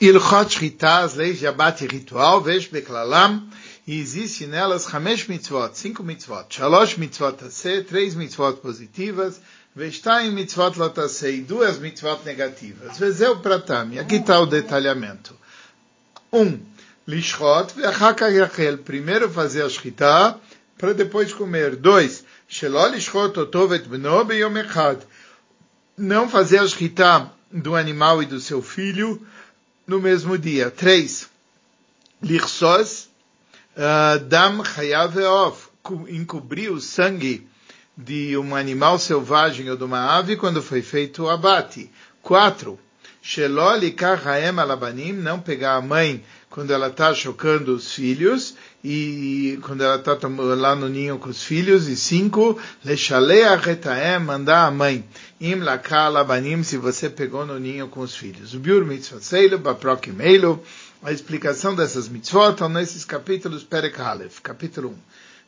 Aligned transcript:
Ilchot 0.00 0.48
Shritá, 0.48 1.00
as 1.00 1.14
leis 1.14 1.40
de 1.40 1.46
abate 1.48 1.84
ritual, 1.84 2.40
vejo 2.40 2.70
beklalam, 2.70 3.50
e 3.84 3.98
existe 3.98 4.46
nelas 4.46 4.86
Hamesh 4.86 5.26
mitzvot, 5.26 5.74
cinco 5.74 6.04
mitzvot, 6.04 6.46
Shalosh 6.48 6.96
mitzvot 6.96 7.32
tase, 7.32 7.82
três 7.82 8.14
mitzvot 8.14 8.60
positivas, 8.60 9.40
Veshtaim 9.76 10.30
mitzvot 10.30 10.74
e 11.24 11.40
duas 11.40 11.78
mitzvot 11.80 12.24
negativas. 12.24 12.96
Vezeu 12.96 13.40
pratam, 13.40 13.98
aqui 13.98 14.16
está 14.16 14.38
o 14.38 14.46
detalhamento. 14.46 15.34
Um, 16.32 16.60
Lishchot, 17.08 17.74
ve'achaka 17.74 18.28
yachel, 18.28 18.78
primeiro 18.78 19.28
fazer 19.28 19.62
a 19.62 19.68
Shritá, 19.68 20.38
para 20.78 20.94
depois 20.94 21.32
comer. 21.32 21.74
Dois, 21.74 22.22
Shelol 22.48 22.92
Lishchot 22.92 23.36
otovet 23.36 23.88
bno 23.88 24.24
beyom 24.24 24.56
echad, 24.58 25.00
não 25.96 26.28
fazer 26.28 26.60
a 26.60 26.68
Shritá 26.68 27.32
do 27.50 27.74
animal 27.74 28.22
e 28.22 28.26
do 28.26 28.38
seu 28.38 28.62
filho, 28.62 29.26
no 29.88 29.98
mesmo 29.98 30.36
dia. 30.36 30.70
Três, 30.70 31.30
lichsos 32.22 33.08
uh, 33.74 34.20
dam 34.20 34.62
chayav 34.62 35.16
encobrir 36.10 36.70
o 36.70 36.78
sangue 36.78 37.48
de 37.96 38.36
um 38.36 38.54
animal 38.54 38.98
selvagem 38.98 39.70
ou 39.70 39.76
de 39.76 39.84
uma 39.84 40.18
ave 40.18 40.36
quando 40.36 40.62
foi 40.62 40.82
feito 40.82 41.24
o 41.24 41.30
abate. 41.30 41.90
Quatro, 42.22 42.78
shelol 43.22 43.80
haem 44.24 44.58
alabanim, 44.58 45.12
não 45.12 45.40
pegar 45.40 45.76
a 45.76 45.80
mãe 45.80 46.22
quando 46.50 46.70
ela 46.72 46.88
está 46.88 47.14
chocando 47.14 47.74
os 47.74 47.92
filhos 47.92 48.54
e 48.82 49.58
quando 49.62 49.82
ela 49.82 49.96
está 49.96 50.16
lá 50.56 50.74
no 50.74 50.88
ninho 50.88 51.18
com 51.18 51.28
os 51.28 51.42
filhos. 51.42 51.86
E 51.88 51.96
cinco, 51.96 52.58
lechalea 52.84 53.56
retaem, 53.56 54.20
mandar 54.20 54.66
a 54.66 54.70
mãe. 54.70 55.04
Im 55.40 55.60
lakala 55.60 56.24
banim, 56.24 56.62
se 56.62 56.76
você 56.76 57.10
pegou 57.10 57.44
no 57.44 57.58
ninho 57.58 57.88
com 57.88 58.00
os 58.00 58.16
filhos. 58.16 58.54
O 58.54 58.58
biur 58.58 58.84
mitzvot 58.84 59.22
seilu. 59.22 59.60
A 61.02 61.12
explicação 61.12 61.74
dessas 61.74 62.08
mitzvot 62.08 62.50
estão 62.50 62.68
nesses 62.68 63.04
capítulos 63.04 63.62
Perek 63.62 64.00
Halef, 64.00 64.40
capítulo 64.40 64.88
1. 64.90 64.94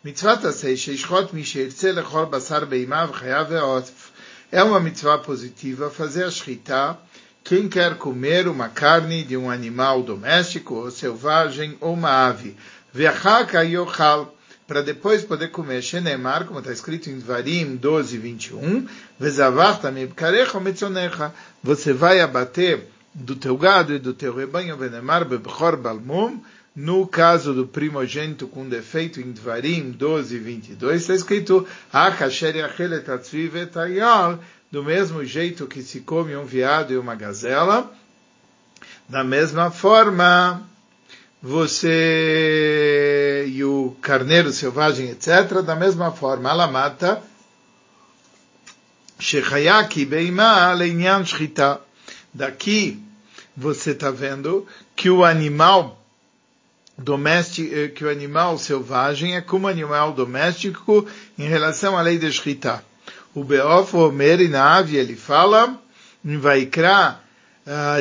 Mitzvot 0.05 0.47
asei, 0.47 0.77
sheishchot 0.77 1.35
misheirtze 1.35 1.93
lechol 1.93 2.27
basar 2.27 2.67
beimav 2.67 3.13
chayav 3.19 3.49
ve'otf. 3.49 4.11
É 4.53 4.63
uma 4.63 4.81
mitzvah 4.81 5.19
positiva 5.19 5.91
fazer 5.91 6.25
a 6.25 6.31
quem 7.51 7.69
quer 7.69 7.97
comer 7.97 8.47
uma 8.47 8.69
carne 8.69 9.25
de 9.25 9.37
um 9.37 9.51
animal 9.51 10.05
doméstico 10.05 10.77
ou 10.77 10.89
selvagem 10.89 11.77
ou 11.81 11.95
uma 11.95 12.29
ave? 12.29 12.55
Ve'achaka 12.95 13.65
yochal, 13.65 14.33
para 14.69 14.83
depois 14.83 15.25
poder 15.25 15.49
comer 15.49 15.83
Shenemar, 15.83 16.45
como 16.45 16.61
está 16.61 16.71
escrito 16.71 17.11
em 17.11 17.19
Varim 17.19 17.75
12, 17.75 18.19
21, 18.19 18.87
Vezavachta 19.19 19.91
mibkarecha 19.91 20.61
metzonecha, 20.61 21.35
você 21.61 21.93
vai 21.93 22.21
abater 22.21 22.87
do 23.13 23.35
teu 23.35 23.57
gado 23.57 23.93
e 23.93 23.99
do 23.99 24.15
teu 24.15 24.33
rebanho, 24.33 24.77
Venemar 24.77 25.25
bebchor 25.25 25.77
balmum, 25.77 26.41
no 26.77 27.05
caso 27.05 27.53
do 27.53 27.67
primogênito 27.67 28.47
com 28.47 28.69
defeito 28.69 29.21
em 29.21 29.33
Dvarim 29.33 29.91
12, 29.91 30.39
22, 30.39 31.01
está 31.01 31.15
escrito, 31.17 31.67
Do 34.71 34.85
mesmo 34.85 35.25
jeito 35.25 35.67
que 35.67 35.83
se 35.83 36.01
come 36.01 36.37
um 36.37 36.45
veado 36.45 36.93
e 36.93 36.97
uma 36.97 37.17
gazela, 37.17 37.93
da 39.09 39.25
mesma 39.25 39.73
forma, 39.73 40.63
você 41.43 43.47
e 43.49 43.65
o 43.65 43.97
carneiro 44.01 44.53
selvagem, 44.53 45.11
etc., 45.11 45.61
da 45.65 45.75
mesma 45.75 46.13
forma, 46.13 46.51
ela 46.51 46.69
mata 46.69 47.21
Shechayaki 49.19 50.05
Beima 50.05 50.73
Leinyan. 50.73 51.25
Daqui 52.33 53.03
você 53.57 53.91
está 53.91 54.13
vendo 54.13 54.69
que 54.95 55.11
o 55.11 55.25
animal 55.25 56.01
doméstico, 56.97 57.75
eh, 57.75 57.89
que 57.89 58.05
o 58.05 58.11
animal 58.11 58.57
selvagem 58.57 59.35
é 59.35 59.41
como 59.41 59.67
animal 59.67 60.13
doméstico 60.13 61.05
em 61.37 61.49
relação 61.49 61.99
à 61.99 62.03
lei 62.03 62.19
de 62.19 62.31
Shchita. 62.31 62.89
O 63.33 63.45
Beof 63.45 63.95
Omer 63.95 64.41
Inavi, 64.41 64.97
ele 64.97 65.15
fala, 65.15 65.81
em 66.25 66.37
Vaikra 66.37 67.21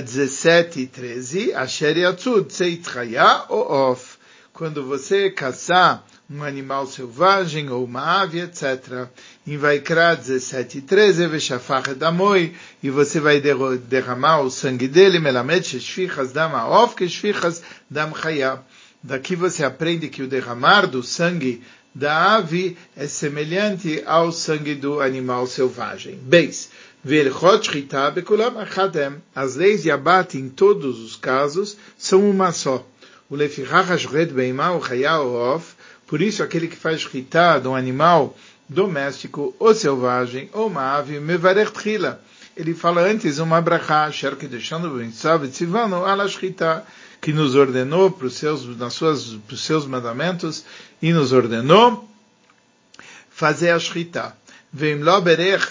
17 0.04 0.80
e 0.80 0.88
13, 0.88 1.54
Asher 1.54 2.00
Yatzud 2.00 2.48
Tzeit 2.48 2.84
Chaya 2.84 3.46
ou 3.48 3.92
Of. 3.92 4.18
Quando 4.52 4.84
você 4.84 5.30
caçar 5.30 6.04
um 6.28 6.44
animal 6.44 6.88
selvagem 6.88 7.70
ou 7.70 7.86
uma 7.86 8.22
ave, 8.22 8.40
etc. 8.40 9.08
Em 9.46 9.56
Vaikra 9.56 10.16
17 10.16 10.80
e 10.80 10.82
13, 10.82 11.28
Veshafach 11.28 11.94
Damoi, 11.94 12.56
e 12.82 12.90
você 12.90 13.20
vai 13.20 13.40
derramar 13.40 14.42
o 14.42 14.50
sangue 14.50 14.88
dele, 14.88 15.20
Melamed 15.20 15.64
Sheshfichas 15.64 16.32
Dam 16.32 16.54
Of, 16.72 16.96
Keshfichas 16.96 17.62
Dam 17.88 18.16
Chaya. 18.16 18.62
Daqui 19.02 19.36
você 19.36 19.64
aprende 19.64 20.10
que 20.10 20.24
o 20.24 20.28
derramar 20.28 20.88
do 20.88 21.04
sangue 21.04 21.64
da 22.00 22.38
ave 22.38 22.78
é 22.96 23.08
semelhante 23.08 24.02
ao 24.06 24.32
sangue 24.32 24.74
do 24.74 25.02
animal 25.02 25.46
selvagem. 25.46 26.18
Beis. 26.24 26.70
As 29.36 29.56
leis 29.56 29.84
de 29.84 29.92
abate 29.92 30.38
em 30.38 30.48
todos 30.48 31.00
os 31.00 31.18
casos 31.18 31.76
são 31.98 32.30
uma 32.30 32.54
só. 32.54 32.88
O 33.30 33.36
por 36.08 36.22
isso 36.22 36.42
aquele 36.42 36.68
que 36.70 36.76
faz 36.78 37.02
shritá 37.02 37.60
de 37.60 37.68
um 37.68 37.76
animal 37.76 38.36
doméstico 38.68 39.54
ou 39.60 39.76
selvagem 39.76 40.50
ou 40.54 40.68
uma 40.68 40.98
ave, 40.98 41.20
mevarech 41.20 41.72
trila. 41.74 42.22
Ele 42.56 42.74
fala 42.74 43.02
antes 43.02 43.40
uma 43.40 43.62
brachá, 43.62 44.10
que 44.38 44.48
deixando 44.48 44.90
ala 46.06 46.28
shritá, 46.28 46.84
que 47.22 47.34
nos 47.34 47.56
ordenou 47.56 48.10
para 48.12 48.28
os 48.28 48.34
seus, 48.34 48.66
nas 48.78 48.94
suas, 48.94 49.34
para 49.48 49.54
os 49.54 49.62
seus 49.62 49.86
mandamentos 49.86 50.64
e 51.02 51.12
nos 51.12 51.32
ordenou 51.32 52.08
fazer 53.30 53.72
a 53.72 53.80
shritá. 53.80 54.36
Vem 54.72 55.00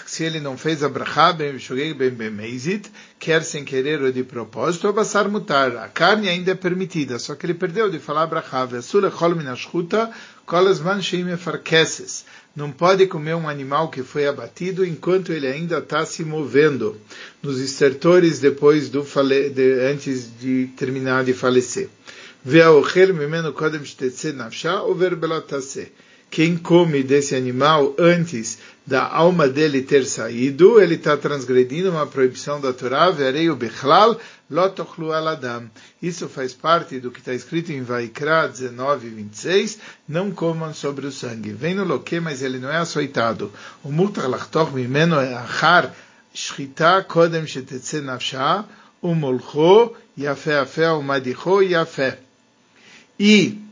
se 0.07 0.25
ele 0.25 0.41
não 0.41 0.57
fez 0.57 0.83
a 0.83 0.89
brachá, 0.89 1.31
bem 1.31 1.57
shogeg 1.57 1.93
bem 1.93 2.09
bemezit, 2.09 2.91
quer 3.17 3.43
sem 3.43 3.63
querer 3.63 4.01
ou 4.01 4.11
de 4.11 4.25
propósito, 4.25 4.89
o 4.89 4.93
basar 4.93 5.29
mutar. 5.29 5.77
A 5.77 5.87
carne 5.87 6.27
ainda 6.27 6.51
é 6.51 6.55
permitida, 6.55 7.17
só 7.17 7.33
que 7.33 7.45
ele 7.45 7.53
perdeu 7.53 7.89
de 7.89 7.97
falar 7.97 8.27
brachá. 8.27 8.65
Vesule 8.65 9.09
chol 9.09 9.35
minashchuta, 9.35 10.11
kol 10.45 10.67
asman 10.67 11.01
sheim. 11.01 11.27
Não 12.53 12.71
pode 12.71 13.07
comer 13.07 13.35
um 13.35 13.47
animal 13.47 13.89
que 13.89 14.03
foi 14.03 14.27
abatido 14.27 14.85
enquanto 14.85 15.31
ele 15.31 15.47
ainda 15.47 15.77
está 15.77 16.05
se 16.05 16.25
movendo 16.25 16.99
nos 17.41 17.57
estertores 17.61 18.39
depois 18.39 18.89
do 18.89 19.05
fale, 19.05 19.49
de, 19.49 19.79
antes 19.79 20.29
de 20.37 20.67
terminar 20.75 21.23
de 21.23 21.33
falecer. 21.33 21.87
Ve'aocher 22.43 23.13
mimeno 23.13 23.53
kodem 23.53 23.85
shtetze 23.85 24.33
nafsha, 24.33 24.81
over 24.83 25.15
belatase 25.15 25.89
quem 26.29 26.57
come 26.57 27.01
desse 27.01 27.35
animal 27.35 27.95
antes 27.97 28.59
da 28.85 29.07
alma 29.07 29.47
dele 29.47 29.81
ter 29.81 30.05
saído, 30.05 30.79
ele 30.79 30.95
está 30.95 31.15
transgredindo 31.15 31.91
uma 31.91 32.07
proibição 32.07 32.59
da 32.59 32.73
Torá, 32.73 33.11
verei 33.11 33.49
o 33.49 33.55
bechlal, 33.55 34.19
lotochlu 34.49 35.11
aladam. 35.11 35.69
Isso 36.01 36.27
faz 36.27 36.53
parte 36.53 36.99
do 36.99 37.11
que 37.11 37.19
está 37.19 37.33
escrito 37.33 37.71
em 37.71 37.83
Vaikra 37.83 38.47
19, 38.47 39.09
26, 39.09 39.77
não 40.07 40.31
comam 40.31 40.73
sobre 40.73 41.05
o 41.05 41.11
sangue. 41.11 41.51
Vem 41.51 41.75
no 41.75 41.83
loque, 41.83 42.19
mas 42.19 42.41
ele 42.41 42.57
não 42.57 42.69
é 42.69 42.77
açoitado. 42.77 43.51
O 43.83 43.91
mutar 43.91 44.27
lachtoch 44.27 44.71
mimeno 44.71 45.19
é 45.19 45.35
achar 45.35 45.95
shchita 46.33 47.03
kodem 47.03 47.45
shetetze 47.45 48.01
nafsha, 48.01 48.65
umolcho 49.03 49.95
yafé 50.17 50.59
afé, 50.59 50.91
umadicho 50.91 51.61
yafé. 51.61 52.19
E 53.19 53.68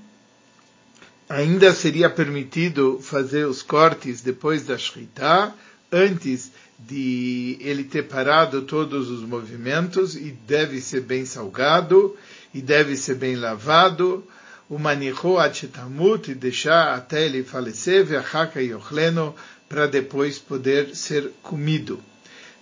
ainda 1.30 1.74
seria 1.74 2.10
permitido 2.10 3.00
fazer 3.02 3.46
os 3.46 3.62
cortes 3.62 4.22
depois 4.22 4.66
da 4.66 4.78
Shritá, 4.78 5.54
antes 5.92 6.52
de 6.80 7.58
ele 7.60 7.84
ter 7.84 8.04
parado 8.04 8.62
todos 8.62 9.10
os 9.10 9.22
movimentos, 9.22 10.16
e 10.16 10.32
deve 10.48 10.80
ser 10.80 11.02
bem 11.02 11.26
salgado, 11.26 12.16
e 12.54 12.62
deve 12.62 12.96
ser 12.96 13.16
bem 13.16 13.36
lavado, 13.36 14.24
o 14.70 14.78
manichô 14.78 15.38
atchetamut, 15.38 16.30
e 16.30 16.36
deixar 16.36 16.94
até 16.94 17.26
ele 17.26 17.44
falecer, 17.44 18.06
ve'achaka 18.06 18.62
yochleno, 18.62 19.36
para 19.68 19.88
depois 19.88 20.40
poder 20.40 20.96
ser 20.96 21.32
comido. 21.42 22.00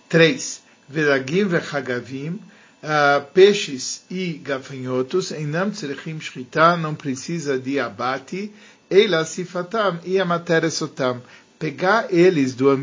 3. 0.08 0.62
Veragim 0.88 1.44
ve'chagavim, 1.44 2.40
uh, 2.86 3.24
peixes 3.34 4.04
e 4.08 4.34
gafanhotos, 4.34 5.32
enam 5.32 5.70
tzerechim 5.70 6.20
shchita, 6.20 6.76
não 6.76 6.94
precisa 6.94 7.58
de 7.58 7.80
abate, 7.80 8.52
ela 8.88 9.24
sifatam 9.24 9.98
e 10.04 10.20
a 10.20 10.24
matéria 10.24 10.70
sotam. 10.70 11.20
Pegar 11.58 12.12
eles, 12.12 12.54
do, 12.54 12.78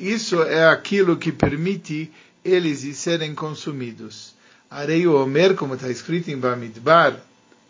isso 0.00 0.42
é 0.42 0.66
aquilo 0.66 1.16
que 1.16 1.30
permite 1.30 2.10
eles 2.44 2.96
serem 2.96 3.34
consumidos. 3.34 4.34
Arei 4.70 5.06
o 5.06 5.14
Omer, 5.14 5.54
como 5.54 5.74
está 5.74 5.90
escrito 5.90 6.30
em 6.30 6.38
Bamidbar 6.38 7.20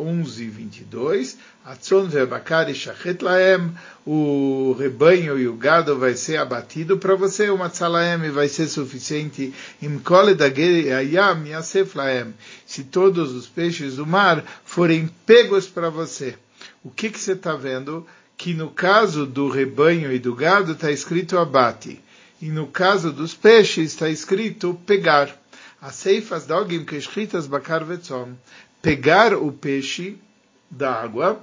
11, 0.03 0.49
22, 0.49 1.37
Atzon 1.65 2.09
ve'bakari 2.09 2.75
shachet 2.75 3.23
laem, 3.23 3.73
o 4.05 4.75
rebanho 4.77 5.39
e 5.39 5.47
o 5.47 5.55
gado 5.55 5.97
vai 5.97 6.15
ser 6.15 6.37
abatido 6.37 6.99
para 6.99 7.15
você, 7.15 7.49
o 7.51 7.57
matzalaem 7.57 8.31
vai 8.31 8.49
ser 8.49 8.67
suficiente, 8.67 9.55
im 9.81 10.01
kole 10.01 10.37
ayam 10.93 11.45
laem. 11.95 12.35
se 12.67 12.85
todos 12.85 13.33
os 13.33 13.47
peixes 13.47 13.97
do 13.97 14.07
mar 14.07 14.45
forem 14.65 15.09
pegos 15.25 15.69
para 15.69 15.89
você. 15.89 16.37
O 16.83 16.91
que, 16.91 17.11
que 17.11 17.21
você 17.21 17.33
está 17.33 17.55
vendo? 17.55 18.05
Que 18.37 18.55
no 18.55 18.71
caso 18.71 19.25
do 19.25 19.49
rebanho 19.49 20.13
e 20.13 20.19
do 20.19 20.35
gado 20.35 20.73
está 20.73 20.91
escrito 20.91 21.39
abate. 21.39 22.01
E 22.41 22.47
no 22.47 22.67
caso 22.67 23.13
dos 23.13 23.35
peixes 23.35 23.93
está 23.93 24.09
escrito 24.09 24.75
pegar. 24.85 25.31
As 25.81 25.95
ceifas 25.95 26.47
que 26.87 26.97
escritas 26.97 27.47
bakar 27.47 27.85
vetzom. 27.85 28.35
Pegar 28.83 29.33
o 29.33 29.53
peixe 29.53 30.17
da 30.69 30.93
água 30.93 31.41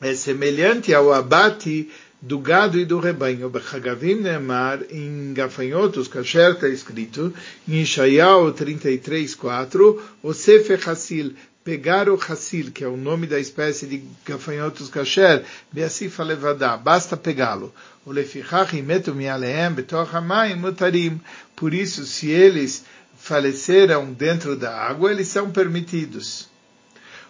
é 0.00 0.16
semelhante 0.16 0.92
ao 0.92 1.12
abate 1.12 1.88
do 2.20 2.40
gado 2.40 2.76
e 2.76 2.84
do 2.84 2.98
rebanho. 2.98 3.48
Bechagavim 3.48 4.16
Neemar, 4.16 4.80
em 4.90 5.32
gafanhotos, 5.32 6.08
kasher 6.08 6.54
está 6.54 6.68
escrito, 6.68 7.32
em 7.68 7.82
Ishaiah 7.82 8.52
33, 8.52 9.32
4, 9.36 10.02
o 10.24 10.34
Sefer 10.34 10.80
Hassil, 10.88 11.34
pegar 11.62 12.08
o 12.08 12.14
Hassil, 12.20 12.72
que 12.72 12.82
é 12.82 12.88
o 12.88 12.96
nome 12.96 13.28
da 13.28 13.38
espécie 13.38 13.86
de 13.86 14.02
gafanhotos 14.24 14.88
kasher, 14.88 15.44
Beasif 15.70 16.20
Levadá, 16.20 16.76
basta 16.76 17.16
pegá-lo. 17.16 17.72
O 18.04 18.10
Lefichach 18.10 18.76
imetu 18.76 19.14
mialeem 19.14 19.72
betoch 19.72 20.12
hamayim 20.12 20.56
mutarim. 20.56 21.20
Por 21.54 21.72
isso, 21.72 22.04
se 22.04 22.28
eles 22.28 22.84
faleceram 23.16 24.12
dentro 24.12 24.56
da 24.56 24.76
água, 24.76 25.12
eles 25.12 25.28
são 25.28 25.50
permitidos. 25.52 26.55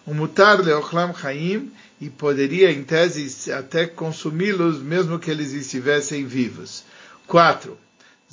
O 0.07 0.13
mutar 0.13 0.61
leochlam 0.61 1.13
chaim, 1.13 1.69
e 1.99 2.09
poderia, 2.09 2.71
em 2.71 2.81
tese, 2.81 3.51
até 3.51 3.85
consumi-los, 3.85 4.81
mesmo 4.81 5.19
que 5.19 5.29
eles 5.29 5.51
estivessem 5.51 6.25
vivos. 6.25 6.85
4. 7.27 7.77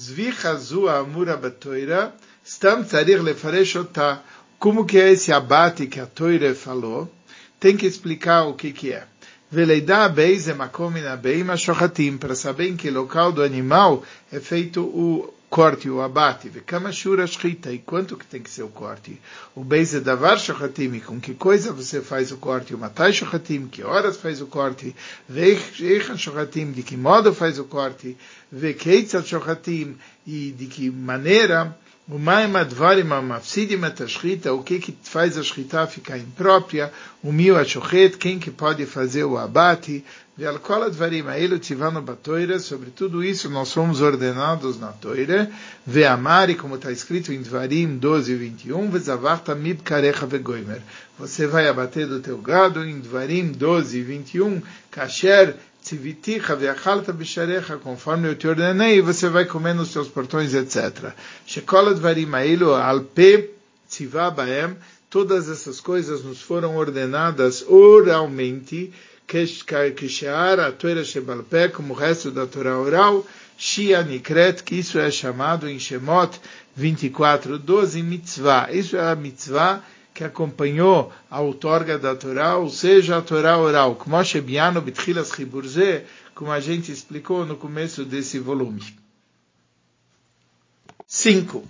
Zvichazu 0.01 0.89
amura 0.89 1.37
batoira, 1.37 2.15
stam 2.45 2.85
tzarir 2.85 3.21
lefaresh 3.21 3.75
Como 4.57 4.85
que 4.85 4.99
é 4.99 5.11
esse 5.11 5.33
abate 5.33 5.89
que 5.89 5.99
a 5.99 6.07
Toire 6.07 6.55
falou? 6.55 7.13
Tem 7.59 7.77
que 7.77 7.87
explicar 7.87 8.45
o 8.45 8.55
que 8.55 8.71
que 8.71 8.93
é. 8.93 9.05
Veleida 9.51 10.09
beize 10.09 10.55
makomina 10.55 11.17
beima 11.17 11.57
shochatim, 11.57 12.19
para 12.19 12.37
saber 12.37 12.69
em 12.69 12.77
que 12.77 12.89
local 12.89 13.33
do 13.33 13.43
animal 13.43 14.05
é 14.31 14.39
feito 14.39 14.81
o 14.81 15.35
corte, 15.55 15.89
o 15.89 16.01
abate, 16.01 16.51
kama 16.67 16.91
shura 16.91 17.25
shchita, 17.29 17.71
e 17.71 17.79
quanto 17.79 18.17
que 18.17 18.27
tem 18.27 18.43
que 18.43 18.51
ser 18.51 18.65
o 18.65 18.69
corte. 18.69 19.21
O 19.55 19.63
beize 19.63 20.01
davar 20.01 20.37
shochatim, 20.37 20.99
com 20.99 21.21
que 21.21 21.33
coisa 21.33 21.73
você 21.73 22.03
faz 22.03 22.33
o 22.33 22.39
corte, 22.39 22.75
o 22.75 22.79
matai 22.79 23.13
shochatim, 23.13 23.69
que 23.69 23.85
horas 23.85 24.17
faz 24.17 24.41
o 24.41 24.49
corte, 24.49 24.93
veichan 25.29 26.17
shochatim, 26.17 26.73
de 26.73 26.83
que 26.83 26.97
modo 26.97 27.33
faz 27.33 27.61
o 27.61 27.65
corte, 27.67 28.17
vekeitzat 28.51 29.29
shochatim, 29.29 29.97
e 30.27 30.51
de 30.51 30.67
que 30.67 30.91
maneira, 30.91 31.79
o 32.07 32.19
maim 32.19 32.55
advarim 32.55 33.11
amafsidim 33.13 33.83
et 33.85 34.47
a 34.47 34.53
o 34.53 34.63
que 34.63 34.79
que 34.79 34.95
faz 35.03 35.39
a 35.39 35.43
shchita 35.43 35.87
ficar 35.87 36.19
imprópria, 36.19 36.93
o 37.23 37.33
mil 37.33 37.57
achochet, 37.57 38.19
quem 38.19 38.39
que 38.39 38.51
pode 38.51 38.85
fazer 38.85 39.25
o 39.25 39.39
abate, 39.39 40.05
veal 40.37 40.59
kol 40.59 40.83
advarim 40.83 41.27
aelu 41.29 41.59
tivano 41.59 42.03
batoira, 42.03 42.59
sobre 42.59 42.91
tudo 42.91 43.25
isso 43.25 43.49
nós 43.49 43.69
somos 43.69 44.03
ordenados 44.03 44.79
na 44.79 44.93
toira, 44.93 45.51
veamari, 45.87 46.57
como 46.57 46.75
está 46.75 46.93
escrito 46.93 47.33
em 47.33 47.41
Dvarim 47.41 47.97
12 47.97 48.33
e 48.33 48.37
21, 48.37 48.91
vezavarta 48.91 49.55
mib 49.55 49.81
karecha 49.83 50.27
vegoimer. 50.27 50.83
Você 51.19 51.47
vai 51.47 51.67
abater 51.69 52.07
do 52.07 52.21
teu 52.21 52.37
gado 52.37 52.85
em 52.85 53.01
Dvarim 53.01 53.51
12 53.51 53.99
e 53.99 54.03
21, 54.03 54.61
kasher 54.91 55.57
tziviticha 55.85 56.57
ve'achalta 56.57 57.13
bisharecha, 57.13 57.77
conforme 57.77 58.29
eu 58.29 58.35
te 58.35 58.49
ordenei, 58.49 59.03
você 59.03 59.29
vai 59.29 59.45
comer 59.45 59.75
nos 59.75 59.91
seus 59.93 60.09
portões, 60.09 60.55
etc. 60.55 61.13
Shekol 61.47 61.89
advarim 61.91 62.35
ailu 62.35 62.75
alpe 62.75 63.51
tzivah 63.87 64.31
baem, 64.31 64.77
todas 65.11 65.51
essas 65.51 65.81
coisas 65.81 66.25
nos 66.25 66.41
foram 66.41 66.75
ordenadas 66.77 67.63
oralmente, 67.69 68.93
Kishear 69.27 70.61
a 70.61 70.73
Torah 70.73 71.05
Shebalpé, 71.05 71.69
como 71.69 71.95
o 71.95 71.97
resto 71.97 72.31
da 72.31 72.47
Torá 72.47 72.79
oral, 72.79 73.27
Shia 73.57 74.03
Nikret, 74.03 74.63
que 74.63 74.77
isso 74.77 74.99
é 74.99 75.11
chamado 75.11 75.69
em 75.69 75.79
Shemot 75.79 76.39
24, 76.77 77.59
12, 77.59 78.03
mitzvah. 78.03 78.69
Isso 78.71 78.97
é 78.97 79.11
a 79.11 79.15
mitzvah 79.15 79.83
que 80.15 80.23
acompanhou 80.23 81.13
a 81.29 81.41
outorga 81.41 81.99
da 81.99 82.15
Torá, 82.15 82.57
ou 82.57 82.71
seja, 82.71 83.19
a 83.19 83.21
Torá 83.21 83.59
oral, 83.59 83.97
como 83.97 84.17
a 84.17 84.23
gente 86.61 86.93
explicou 86.93 87.45
no 87.45 87.57
começo 87.57 88.05
desse 88.05 88.39
volume. 88.39 88.97
5. 91.07 91.65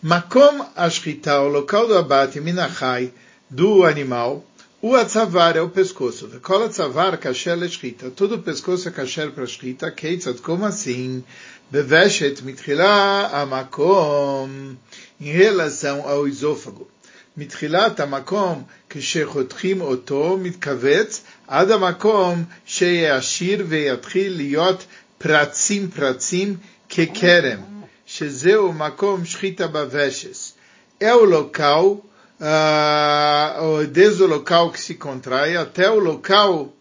Makom 0.00 0.64
Ashkita, 0.76 1.40
o 1.40 1.48
local 1.48 1.88
do 1.88 1.98
abate 1.98 2.40
minachai, 2.40 3.12
do 3.50 3.84
animal, 3.84 4.46
o 4.80 4.94
atzavar 4.94 5.56
é 5.56 5.60
o 5.60 5.68
pescoço. 5.68 6.28
Vekola 6.28 6.66
atzavar 6.66 7.18
kasher 7.18 7.58
leshkita. 7.58 8.12
Todo 8.12 8.36
o 8.36 8.42
pescoço 8.42 8.88
é 8.88 8.92
kasher 8.92 9.32
para 9.32 9.44
shkita. 9.44 9.90
Keitzat, 9.90 10.40
como 10.40 10.64
assim? 10.64 11.24
Beveshet 11.68 12.44
mitchila 12.44 13.26
amakom. 13.32 14.76
Em 15.20 15.32
relação 15.32 16.08
ao 16.08 16.28
esôfago. 16.28 16.88
מתחילת 17.37 17.99
המקום 17.99 18.63
כשחותכים 18.89 19.81
אותו 19.81 20.37
מתכווץ 20.41 21.23
עד 21.47 21.71
המקום 21.71 22.43
שיעשיר 22.65 23.65
ויתחיל 23.69 24.35
להיות 24.35 24.85
פרצים 25.17 25.91
פרצים 25.91 26.57
ככרם, 26.89 27.59
שזהו 28.05 28.73
מקום 28.73 29.25
שחיטה 29.25 29.67
בוושס. 29.67 30.53
É 31.01 31.13
o 31.13 31.25
local, 31.25 32.05
uh, 32.39 33.87
desde 33.91 34.23
o 34.23 34.27
local 34.27 34.71
que 34.71 34.79
se 34.79 34.95
contrai 34.95 35.57
até 35.57 35.89
o 35.89 35.99
local 35.99 36.73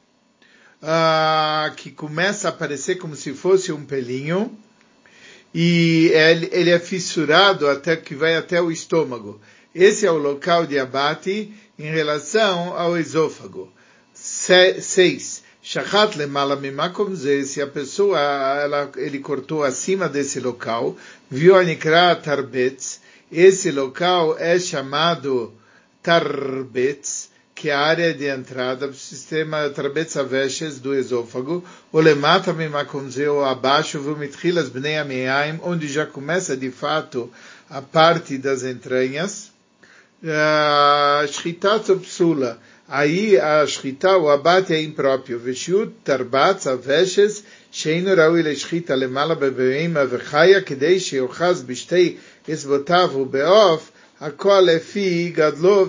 uh, 0.82 1.74
que 1.76 1.90
começa 1.90 2.48
a 2.48 2.50
aparecer 2.50 2.96
como 2.96 3.16
se 3.16 3.32
fosse 3.32 3.72
um 3.72 3.84
pelinho, 3.84 4.56
e 5.54 6.10
ele, 6.14 6.48
ele 6.52 6.70
é 6.70 6.78
fissurado 6.78 7.68
até 7.68 7.96
que 7.96 8.14
vai 8.14 8.36
até 8.36 8.60
o 8.60 8.70
estômago. 8.70 9.40
Esse 9.79 10.07
é 10.07 10.11
o 10.11 10.17
local 10.17 10.65
de 10.65 10.79
abate 10.79 11.53
em 11.77 11.91
relação 11.91 12.75
ao 12.75 12.97
esôfago. 12.97 13.71
Seis. 14.11 15.43
Shachat 15.61 16.17
lemala 16.17 16.55
mimakom 16.55 17.15
se 17.15 17.61
a 17.61 17.67
pessoa, 17.67 18.19
ela, 18.19 18.91
ele 18.95 19.19
cortou 19.19 19.63
acima 19.63 20.09
desse 20.09 20.39
local, 20.39 20.97
viu 21.29 21.55
a 21.55 21.63
nikra 21.63 22.15
tarbetz, 22.15 23.01
esse 23.31 23.69
local 23.69 24.35
é 24.39 24.57
chamado 24.57 25.53
tarbetz, 26.01 27.29
que 27.53 27.69
é 27.69 27.73
a 27.73 27.79
área 27.79 28.15
de 28.15 28.25
entrada 28.25 28.87
do 28.87 28.95
sistema 28.95 29.69
tarbetz 29.69 30.17
aveshes 30.17 30.79
do 30.79 30.95
esôfago, 30.95 31.63
o 31.91 31.99
lemata 31.99 32.51
mimakom 32.51 33.07
ou 33.29 33.45
abaixo, 33.45 33.99
vumitchilas 33.99 34.69
bnei 34.69 34.95
onde 35.61 35.87
já 35.87 36.07
começa 36.07 36.57
de 36.57 36.71
fato 36.71 37.31
a 37.69 37.79
parte 37.79 38.39
das 38.39 38.63
entranhas, 38.63 39.55
shchita 41.28 41.78
psula. 42.00 42.58
Aí 42.88 43.38
a 43.38 43.66
shchita, 43.66 44.18
o 44.18 44.28
abate 44.28 44.74
é 44.74 44.82
impróprio. 44.82 45.38
Veshiut 45.38 45.92
tarbatz 46.04 46.66
aveshes 46.66 47.44
sheinu 47.70 48.14
raui 48.14 48.42
leshchita 48.42 48.94
lemala 48.94 49.34
bebeima 49.34 50.04
vechaya 50.04 50.60
kidei 50.62 51.00
sheochaz 51.00 51.62
bishtei 51.62 52.18
esbotav 52.46 53.16
ubeof 53.16 53.92
הכל 54.22 54.60
לפי 54.60 55.32
גדלו 55.36 55.86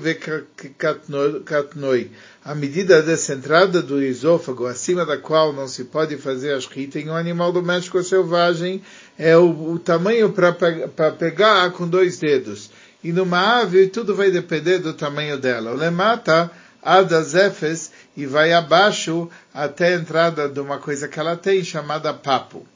וקטנוי. 1.46 2.08
A 2.46 2.54
medida 2.54 3.02
dessa 3.02 3.36
entrada 3.36 3.82
do 3.82 4.04
esôfago, 4.04 4.66
acima 4.66 5.06
da 5.06 5.18
qual 5.18 5.54
não 5.54 5.66
se 5.66 5.86
pode 5.86 6.18
fazer 6.18 6.54
a 6.54 6.58
escrita 6.58 7.00
em 7.00 7.10
um 7.10 7.16
animal 7.16 7.54
doméstico 7.54 8.04
selvagem, 8.04 8.82
é 9.18 9.38
o, 9.38 9.74
o 9.74 9.80
tamanho 9.80 10.30
para 10.34 11.12
pegar 11.12 11.72
com 11.72 11.88
dois 11.88 12.18
dedos. 12.18 12.70
E 13.03 13.13
numa 13.13 13.61
ave, 13.61 13.87
tudo 13.87 14.15
vai 14.15 14.31
depender 14.31 14.79
do 14.79 14.93
tamanho 14.93 15.39
dela. 15.39 15.71
O 15.71 15.77
lemata, 15.77 16.51
a 16.83 17.03
das 17.03 17.35
efes, 17.35 17.93
e 18.17 18.27
vai 18.27 18.53
abaixo 18.53 19.31
até 19.55 19.89
a 19.89 19.97
entrada 19.97 20.49
de 20.49 20.59
uma 20.59 20.79
coisa 20.79 21.07
que 21.07 21.19
ela 21.19 21.37
tem, 21.37 21.63
chamada 21.63 22.13
papo. 22.13 22.67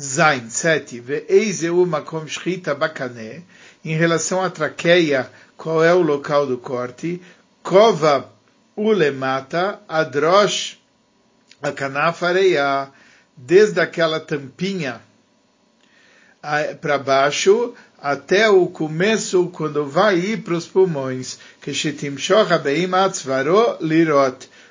Zain, 0.00 0.50
sete, 0.50 1.02
makom 1.86 2.26
shchita 2.26 2.74
bakane, 2.74 3.44
em 3.84 3.96
relação 3.96 4.42
à 4.42 4.50
traqueia, 4.50 5.30
qual 5.56 5.82
é 5.82 5.94
o 5.94 6.02
local 6.02 6.46
do 6.46 6.58
corte, 6.58 7.22
kova 7.62 8.28
ulemata, 8.76 9.80
adrosh, 9.88 10.78
a 11.62 11.70
canafareia, 11.72 12.90
desde 13.36 13.80
aquela 13.80 14.20
tampinha 14.20 15.00
para 16.80 16.98
baixo, 16.98 17.74
até 18.00 18.48
o 18.48 18.66
começo, 18.66 19.46
quando 19.48 19.86
vai 19.86 20.18
ir 20.18 20.42
para 20.42 20.54
os 20.54 20.66
pulmões, 20.66 21.38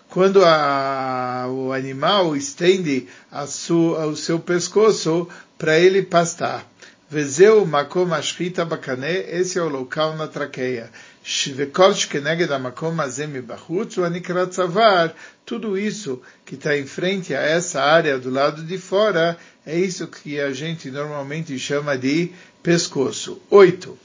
quando 0.07 0.45
a, 0.45 1.47
o 1.49 1.73
animal 1.73 2.35
estende 2.35 3.07
a 3.31 3.45
o 3.45 4.15
seu 4.15 4.39
pescoço 4.39 5.27
para 5.57 5.79
ele 5.79 6.03
pastar. 6.03 6.63
Vezeu 7.09 7.65
makom 7.65 8.13
ashkita 8.13 8.63
bakane, 8.63 9.07
esse 9.07 9.57
é 9.57 9.61
o 9.63 9.69
local 9.69 10.15
na 10.15 10.27
traqueia. 10.27 10.91
Tudo 15.45 15.77
isso 15.77 16.21
que 16.45 16.55
está 16.55 16.77
em 16.77 16.85
frente 16.85 17.33
a 17.33 17.41
essa 17.41 17.81
área 17.81 18.19
do 18.19 18.29
lado 18.29 18.61
de 18.63 18.77
fora, 18.77 19.37
é 19.65 19.79
isso 19.79 20.05
que 20.07 20.37
a 20.39 20.51
gente 20.51 20.91
normalmente 20.91 21.57
chama 21.57 21.97
de 21.97 22.31
pescoço. 22.61 23.41
Oito. 23.49 23.97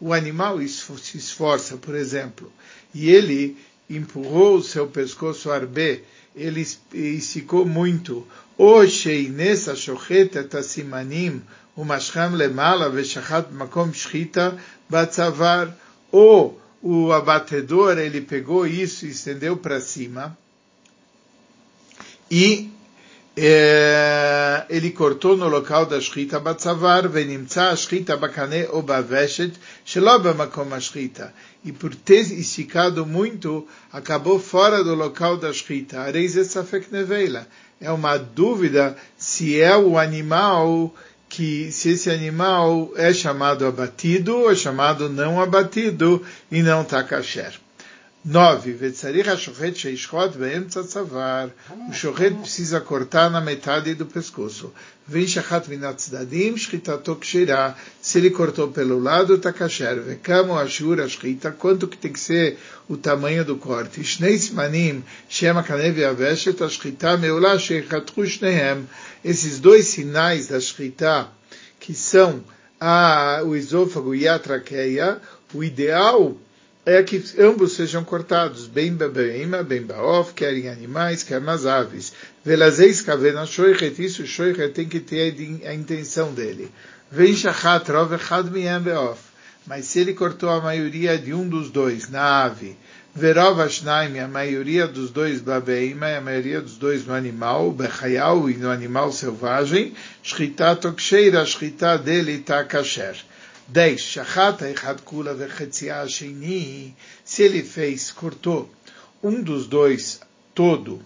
O 0.00 0.12
animal 0.12 0.58
se 0.66 1.16
esforça, 1.16 1.76
por 1.76 1.94
exemplo, 1.94 2.52
e 2.92 3.08
ele 3.08 3.56
empurrou 3.88 4.56
o 4.56 4.62
seu 4.62 4.88
pescoço 4.88 5.52
arbe, 5.52 6.02
ele 6.34 6.66
esticou 6.92 7.64
muito. 7.64 8.26
Oshei 8.58 9.28
nessa 9.28 9.76
shocheta 9.76 10.42
tasimanim, 10.42 11.40
o 11.76 11.84
mashcham 11.84 12.34
lemala 12.34 12.88
veshachat 12.88 13.52
makom 13.52 13.92
shchita 13.92 14.58
batzavar. 14.88 15.76
Ou 16.10 16.60
o 16.82 17.12
abatedor, 17.12 17.98
ele 17.98 18.20
pegou 18.20 18.66
isso 18.66 19.06
e 19.06 19.10
estendeu 19.10 19.56
para 19.56 19.80
cima. 19.80 20.36
E 22.30 22.70
é, 23.36 24.64
ele 24.70 24.90
cortou 24.92 25.36
no 25.36 25.48
local 25.48 25.84
da 25.84 26.00
shchita 26.00 26.40
batzavar, 26.40 27.06
venimtza 27.08 27.76
shchita 27.76 28.16
bakane 28.16 28.66
ou 28.70 28.82
baveshet, 28.82 29.52
sheloba 29.84 30.32
makom 30.32 30.80
shchita. 30.80 31.34
E 31.62 31.72
por 31.72 31.94
ter 31.94 32.32
esticado 32.32 33.04
muito, 33.04 33.66
acabou 33.92 34.38
fora 34.38 34.82
do 34.82 34.94
local 34.94 35.36
da 35.36 35.52
shchita. 35.52 36.00
Areis 36.00 36.32
safek 36.46 36.90
neveila. 36.90 37.46
É 37.78 37.90
uma 37.90 38.16
dúvida 38.16 38.96
se 39.18 39.60
é 39.60 39.76
o 39.76 39.98
animal 39.98 40.94
que 41.36 41.70
se 41.70 41.90
esse 41.90 42.08
animal 42.08 42.92
é 42.96 43.12
chamado 43.12 43.66
abatido 43.66 44.50
é 44.50 44.54
chamado 44.54 45.10
não 45.10 45.38
abatido 45.38 46.24
e 46.50 46.62
não 46.62 46.80
está 46.80 47.04
kasher. 47.04 47.52
9. 48.28 48.76
O 51.88 51.92
shochet 51.92 52.34
precisa 52.34 52.80
cortar 52.80 53.30
na 53.30 53.40
metade 53.40 53.94
do 53.94 54.04
pescoço. 54.04 54.72
Se 58.00 58.18
ele 58.18 58.30
cortou 58.30 58.66
pelo 58.72 58.98
lado, 58.98 59.36
está 59.36 59.52
kasher. 59.52 60.00
Vekamo 60.00 60.58
ashur 60.58 61.00
ashkita. 61.00 61.52
Quanto 61.52 61.86
que 61.86 61.96
tem 61.96 62.12
que 62.12 62.18
ser 62.18 62.58
o 62.88 62.96
tamanho 62.96 63.44
do 63.44 63.58
corte? 63.58 64.02
Shnei 64.02 64.36
simanim, 64.36 65.04
shema 65.28 65.62
kanev 65.62 65.96
yaveshet 65.96 66.60
ashkita 66.64 67.16
meula 67.16 67.56
sheichatru 67.56 68.26
shnehem. 68.26 68.88
Esses 69.24 69.60
dois 69.60 69.86
sinais 69.86 70.48
da 70.48 70.58
shkita, 70.58 71.28
que 71.78 71.94
são 71.94 72.42
a, 72.80 73.42
o 73.44 73.54
esôfago 73.54 74.16
e 74.16 74.26
a 74.26 74.36
traqueia, 74.36 75.20
o 75.54 75.62
ideal 75.62 76.36
é 76.86 77.02
que 77.02 77.20
ambos 77.40 77.72
sejam 77.72 78.04
cortados, 78.04 78.68
bem 78.68 78.94
bebeima, 78.94 79.64
bem 79.64 79.82
baof, 79.82 80.32
quer 80.32 80.56
em 80.56 80.68
animais, 80.68 81.24
quer 81.24 81.40
nas 81.40 81.66
aves. 81.66 82.12
Velazeis 82.44 83.02
kavena 83.02 83.44
shoichet, 83.44 84.00
isso 84.00 84.24
shoichet 84.24 84.72
tem 84.72 84.88
que 84.88 85.00
ter 85.00 85.34
a 85.66 85.74
intenção 85.74 86.32
dele. 86.32 86.70
Vem 87.10 87.34
shachat 87.34 87.90
rov 87.90 88.12
echad 88.14 88.52
miyem 88.52 88.80
beof. 88.80 89.18
Mas 89.66 89.86
se 89.86 89.98
ele 89.98 90.14
cortou 90.14 90.48
a 90.48 90.60
maioria 90.60 91.18
de 91.18 91.34
um 91.34 91.48
dos 91.48 91.70
dois, 91.70 92.08
na 92.08 92.44
ave, 92.44 92.76
verov 93.16 93.60
ashnaim, 93.60 94.20
a 94.20 94.28
maioria 94.28 94.86
dos 94.86 95.10
dois 95.10 95.40
babeima, 95.40 96.06
a 96.06 96.20
maioria 96.20 96.60
dos 96.60 96.76
dois 96.76 97.04
no 97.04 97.12
animal, 97.12 97.72
bechayau 97.72 98.48
e 98.48 98.54
no 98.54 98.70
animal 98.70 99.10
selvagem, 99.10 99.92
shchita 100.22 100.76
toksheira, 100.76 101.42
a 101.42 101.44
shchita 101.44 101.98
dele 101.98 102.34
está 102.34 102.62
kasher. 102.62 103.16
10. 103.68 104.00
Shachata 104.00 104.70
echad 104.70 105.00
kula 105.02 105.34
vechetzia 105.34 106.06
sheni. 106.08 106.94
Se 107.24 107.42
ele 107.42 107.62
fez, 107.62 108.10
cortou 108.12 108.70
um 109.22 109.42
dos 109.42 109.66
dois 109.66 110.20
todo, 110.54 111.02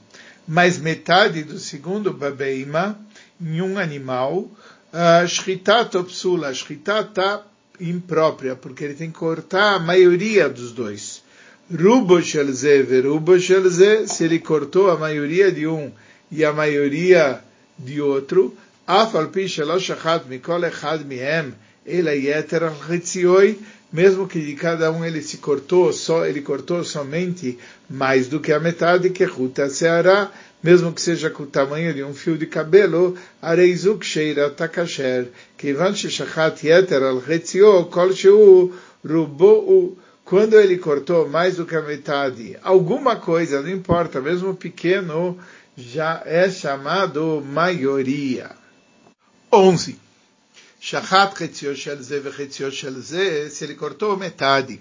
mais 0.47 0.79
metade 0.79 1.43
do 1.43 1.59
segundo 1.59 2.13
babeima 2.13 2.99
em 3.41 3.63
um 3.63 3.79
animal, 3.79 4.51
shchita 5.27 5.85
topsula. 5.87 6.53
Shchita 6.53 7.01
está 7.01 7.43
imprópria, 7.81 8.55
porque 8.55 8.85
ele 8.85 8.95
tem 8.95 9.11
que 9.11 9.19
cortar 9.19 9.77
a 9.77 9.79
maioria 9.79 10.49
dos 10.49 10.73
dois. 10.73 11.23
Rubo 11.73 12.21
shelze 12.21 12.83
verubo 12.83 13.39
shelze. 13.39 14.07
Se 14.07 14.25
ele 14.25 14.39
cortou 14.39 14.91
a 14.91 14.99
maioria 14.99 15.51
de 15.51 15.67
um 15.67 15.91
e 16.31 16.45
a 16.45 16.53
maioria 16.53 17.43
de 17.79 18.01
outro, 18.03 18.55
afal 18.87 19.29
pi 19.29 19.49
shelo 19.49 19.81
shachat 19.81 20.27
mikol 20.27 20.63
echad 20.65 21.05
mihem 21.05 21.55
ele 21.85 22.11
yeter 22.11 22.71
ritzioi, 22.89 23.59
mesmo 23.93 24.27
que 24.29 24.41
de 24.41 24.55
cada 24.55 24.93
um 24.93 25.05
ele 25.05 25.21
se 25.23 25.39
cortou, 25.39 25.93
só 25.93 26.25
ele 26.25 26.41
cortou 26.41 26.85
somente 26.85 27.59
mais 27.89 28.29
do 28.29 28.39
que 28.39 28.53
a 28.53 28.61
metade 28.61 29.11
que 29.11 29.25
ruta 29.25 29.69
seara, 29.69 30.31
mesmo 30.63 30.93
que 30.93 31.01
seja 31.01 31.31
com 31.31 31.43
o 31.45 31.47
tamanho 31.47 31.93
de 31.93 32.05
um 32.05 32.15
fio 32.15 32.39
de 32.39 32.47
cabelo, 32.47 33.17
areizuk 33.43 34.05
sheira 34.05 34.51
takasher, 34.51 35.29
kivan 35.57 35.95
shachat 35.95 36.65
yeter 36.67 37.03
al 37.03 37.23
rubo 39.03 39.97
quando 40.31 40.61
ele 40.61 40.79
cortou 40.79 41.29
mais 41.29 41.57
do 41.57 41.67
que 41.67 41.75
a 41.75 41.83
metade, 41.83 42.57
alguma 42.63 43.17
coisa, 43.17 43.61
não 43.61 43.69
importa, 43.69 44.21
mesmo 44.21 44.55
pequeno, 44.55 45.37
já 45.77 46.23
é 46.25 46.49
chamado 46.49 47.43
maioria. 47.45 48.53
11. 49.53 50.10
Shachat 50.81 51.37
Chetzio 51.37 51.77
Shel 51.77 52.03
Ze 52.03 52.21
Vechetzio 52.21 52.71
Shel 52.73 53.03
se 53.03 53.65
ele 53.65 53.75
cortou 53.75 54.17
metade 54.17 54.81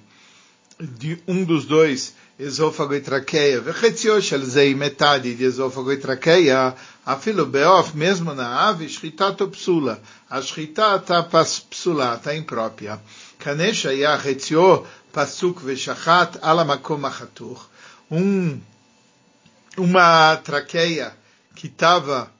de 0.80 1.22
um 1.28 1.44
dos 1.44 1.66
dois, 1.66 2.14
esôfago 2.40 2.94
e 2.94 3.02
traqueia, 3.02 3.60
Vechetzio 3.60 4.22
Shel 4.22 4.46
Ze, 4.46 4.74
metade 4.74 5.36
de 5.36 5.44
esôfago 5.44 5.92
e 5.92 5.98
traqueia, 5.98 6.74
afilo 7.06 7.46
beof, 7.46 7.94
mesmo 7.96 8.34
na 8.34 8.70
ave, 8.70 8.88
Shchitato 8.88 9.50
Psula, 9.50 10.02
a 10.30 10.42
Shchita 10.42 10.96
está 10.96 11.22
psula, 11.70 12.16
está 12.16 12.34
imprópria. 12.34 12.98
Kanesha 13.38 13.94
Ya 13.94 14.18
Chetzio 14.18 14.86
Pasuk 15.12 15.60
Veshachat 15.60 16.40
Alamakom 16.42 17.06
Achatuch, 17.06 17.60
um, 18.10 18.58
uma 19.78 20.38
traqueia 20.38 21.14
que 21.56 21.68
estava 21.68 22.32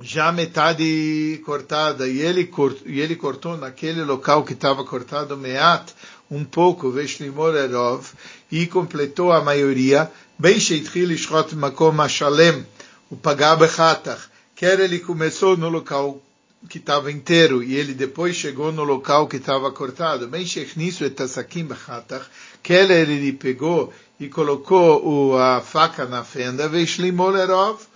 já 0.00 0.32
metade 0.32 1.42
cortada, 1.44 2.08
e 2.08 2.20
ele, 2.20 2.50
e 2.86 3.00
ele 3.00 3.16
cortou 3.16 3.56
naquele 3.56 4.02
local 4.02 4.44
que 4.44 4.54
estava 4.54 4.84
cortado 4.84 5.36
meat, 5.36 5.94
um 6.30 6.44
pouco, 6.44 6.90
veshlimor 6.90 7.54
erov, 7.54 8.06
e 8.50 8.66
completou 8.66 9.30
a 9.30 9.42
maioria, 9.42 10.10
bem 10.38 10.58
sheitchil 10.58 11.12
ishchot 11.12 11.54
makom 11.54 12.08
shalem, 12.08 12.66
o 13.10 13.16
pagar 13.16 13.56
bechatach, 13.56 14.22
quer 14.54 14.80
ele 14.80 15.00
começou 15.00 15.56
no 15.56 15.68
local 15.68 16.20
que 16.68 16.78
estava 16.78 17.10
inteiro 17.10 17.62
e 17.62 17.74
ele 17.74 17.94
depois 17.94 18.36
chegou 18.36 18.70
no 18.70 18.84
local 18.84 19.26
que 19.26 19.36
estava 19.36 19.70
cortado, 19.72 20.28
bem 20.28 20.46
shechnisu 20.46 21.04
et 21.04 21.14
tasakim 21.14 21.64
bechatach, 21.64 22.24
quer 22.62 22.90
ele 22.90 23.32
pegou 23.32 23.92
e 24.18 24.28
colocou 24.28 25.36
a 25.38 25.60
faca 25.60 26.06
na 26.06 26.22
fenda, 26.22 26.68
veshlimor 26.68 27.36
erov, 27.36 27.89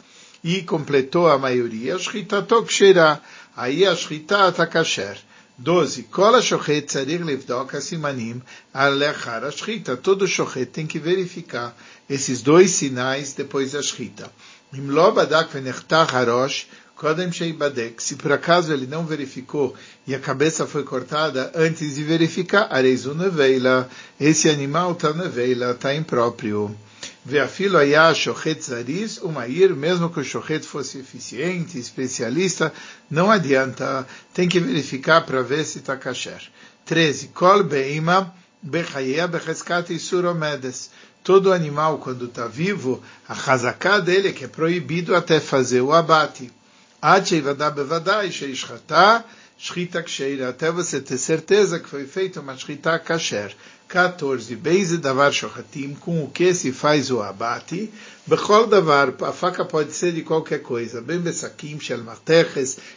e 0.44 0.62
completou 0.62 1.26
a 1.26 1.38
maioria, 1.38 1.98
Shchitato 1.98 2.62
Kshira. 2.64 3.20
Aí 3.56 3.86
a 3.86 3.96
Shchita 3.96 4.48
está 4.48 4.66
kasher. 4.66 5.16
12. 5.56 6.08
Kola 6.10 6.42
shochet 6.42 6.88
tzarir 6.88 7.22
livdok 7.22 7.76
asimanim 7.76 8.42
alechar 8.74 9.44
a 9.44 9.96
Todo 9.96 10.26
shochet 10.26 10.66
tem 10.66 10.84
que 10.84 10.98
verificar 10.98 11.76
esses 12.10 12.42
dois 12.42 12.72
sinais 12.72 13.34
depois 13.34 13.70
da 13.70 13.80
shchita. 13.80 14.28
Im 14.72 14.90
lo 14.90 15.12
badak 15.12 15.52
venechtach 15.52 16.12
harosh 16.12 16.66
kodem 16.96 17.30
sheibadek. 17.30 18.02
Se 18.02 18.16
por 18.16 18.32
acaso 18.32 18.72
ele 18.72 18.88
não 18.88 19.06
verificou 19.06 19.76
e 20.08 20.14
a 20.14 20.18
cabeça 20.18 20.66
foi 20.66 20.82
cortada 20.82 21.52
antes 21.54 21.94
de 21.94 22.02
verificar, 22.02 22.66
areizu 22.68 23.14
neveila. 23.14 23.88
Esse 24.18 24.50
animal 24.50 24.90
está 24.92 25.12
neveila, 25.12 25.70
está 25.70 25.94
impróprio. 25.94 26.76
Veafilo 27.24 27.78
ayá 27.78 28.12
shochet 28.12 28.60
zariz, 28.60 29.16
o 29.22 29.30
mair, 29.30 29.74
mesmo 29.74 30.10
que 30.10 30.20
o 30.20 30.24
shochet 30.24 30.60
fosse 30.66 30.98
eficiente, 30.98 31.78
especialista, 31.78 32.70
não 33.10 33.30
adianta, 33.30 34.06
tem 34.34 34.46
que 34.46 34.60
verificar 34.60 35.22
para 35.22 35.42
ver 35.42 35.64
se 35.64 35.78
está 35.78 35.96
kasher. 35.96 36.42
13. 36.84 37.28
Kol 37.28 37.64
beima 37.64 38.34
bechayea 38.62 39.26
becheskat 39.26 39.88
isur 39.90 40.26
omedes. 40.26 40.90
Todo 41.22 41.54
animal, 41.54 41.96
quando 41.96 42.26
está 42.26 42.46
vivo, 42.46 43.02
a 43.26 43.32
hazaká 43.32 44.00
dele 44.00 44.28
é 44.28 44.32
que 44.32 44.44
é 44.44 44.48
proibido 44.48 45.16
até 45.16 45.40
fazer 45.40 45.80
o 45.80 45.94
abate. 45.94 46.52
Ad 47.00 47.26
sheivadá 47.26 47.70
bevadai 47.70 48.30
sheishchatá 48.30 49.24
Shchita 49.56 50.02
ksheira, 50.02 50.48
até 50.48 50.70
você 50.70 51.00
ter 51.00 51.16
certeza 51.16 51.78
que 51.78 51.88
foi 51.88 52.06
feita 52.06 52.40
uma 52.40 52.56
shchita 52.56 52.98
kasher. 52.98 53.54
14. 53.88 54.56
Beize 54.56 54.98
davar 54.98 55.32
shochatim, 55.32 55.94
com 55.94 56.24
o 56.24 56.30
que 56.30 56.52
se 56.54 56.72
faz 56.72 57.10
o 57.10 57.22
abate. 57.22 57.92
Bechol 58.26 58.66
davar, 58.66 59.14
a 59.22 59.32
faca 59.32 59.64
pode 59.64 59.92
ser 59.92 60.12
de 60.12 60.22
qualquer 60.22 60.62
coisa. 60.62 61.00
Ben 61.00 61.20
besakim, 61.20 61.78
shel 61.78 62.02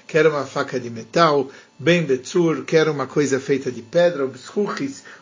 quer 0.08 0.26
uma 0.26 0.46
faca 0.46 0.80
de 0.80 0.90
metal. 0.90 1.52
Ben 1.78 2.04
betzur, 2.04 2.64
quer 2.64 2.90
uma 2.90 3.06
coisa 3.06 3.40
feita 3.40 3.72
de 3.72 3.82
pedra. 3.82 4.26
Ou 4.26 4.34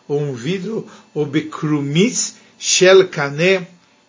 ou 0.08 0.22
um 0.22 0.34
vidro. 0.34 0.88
Ou 1.14 1.26
bekrumis, 1.26 2.36
shel 2.58 3.08
kané. 3.10 3.68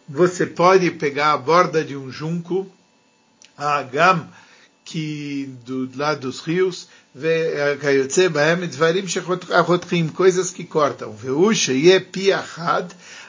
Você 0.08 0.46
pode 0.46 0.90
pegar 0.92 1.32
a 1.32 1.38
borda 1.38 1.82
de 1.82 1.96
um 1.96 2.10
junco. 2.10 2.70
A 3.58 3.78
agam, 3.78 4.28
que 4.84 5.50
do 5.64 5.90
lado 5.96 6.20
dos 6.20 6.40
rios, 6.40 6.88
וכיוצא 7.15 8.27
בהם 8.27 8.65
דברים 8.65 9.07
שחותכים, 9.07 10.09
coisas 10.15 10.55
que 10.55 10.73
cortam. 10.73 11.09
והוא 11.17 11.53
שיהיה 11.53 11.99
פי 12.11 12.35
אחד, 12.35 12.83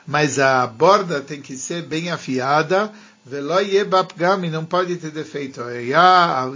mas 0.08 0.38
a 0.38 0.66
borda 0.66 1.20
tem 1.20 1.40
que 1.40 1.56
ser 1.56 1.82
bem 1.82 2.10
afiada, 2.10 2.88
ולא 3.26 3.62
יהיה 3.62 3.84
בה 3.84 4.02
פגם, 4.04 4.44
e 4.44 4.50
não 4.50 4.64
pode 4.64 4.96
ter 4.96 5.10
defeito. 5.10 5.62
היה, 5.62 6.46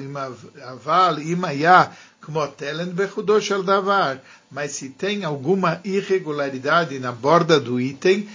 אבל 0.62 1.18
אם 1.22 1.44
היה 1.44 1.84
Mas 4.51 4.71
se 4.73 4.89
tem 4.89 5.23
alguma 5.23 5.81
irregularidade 5.83 6.99
na 6.99 7.11
borda 7.11 7.59
do 7.59 7.81
item, 7.81 8.27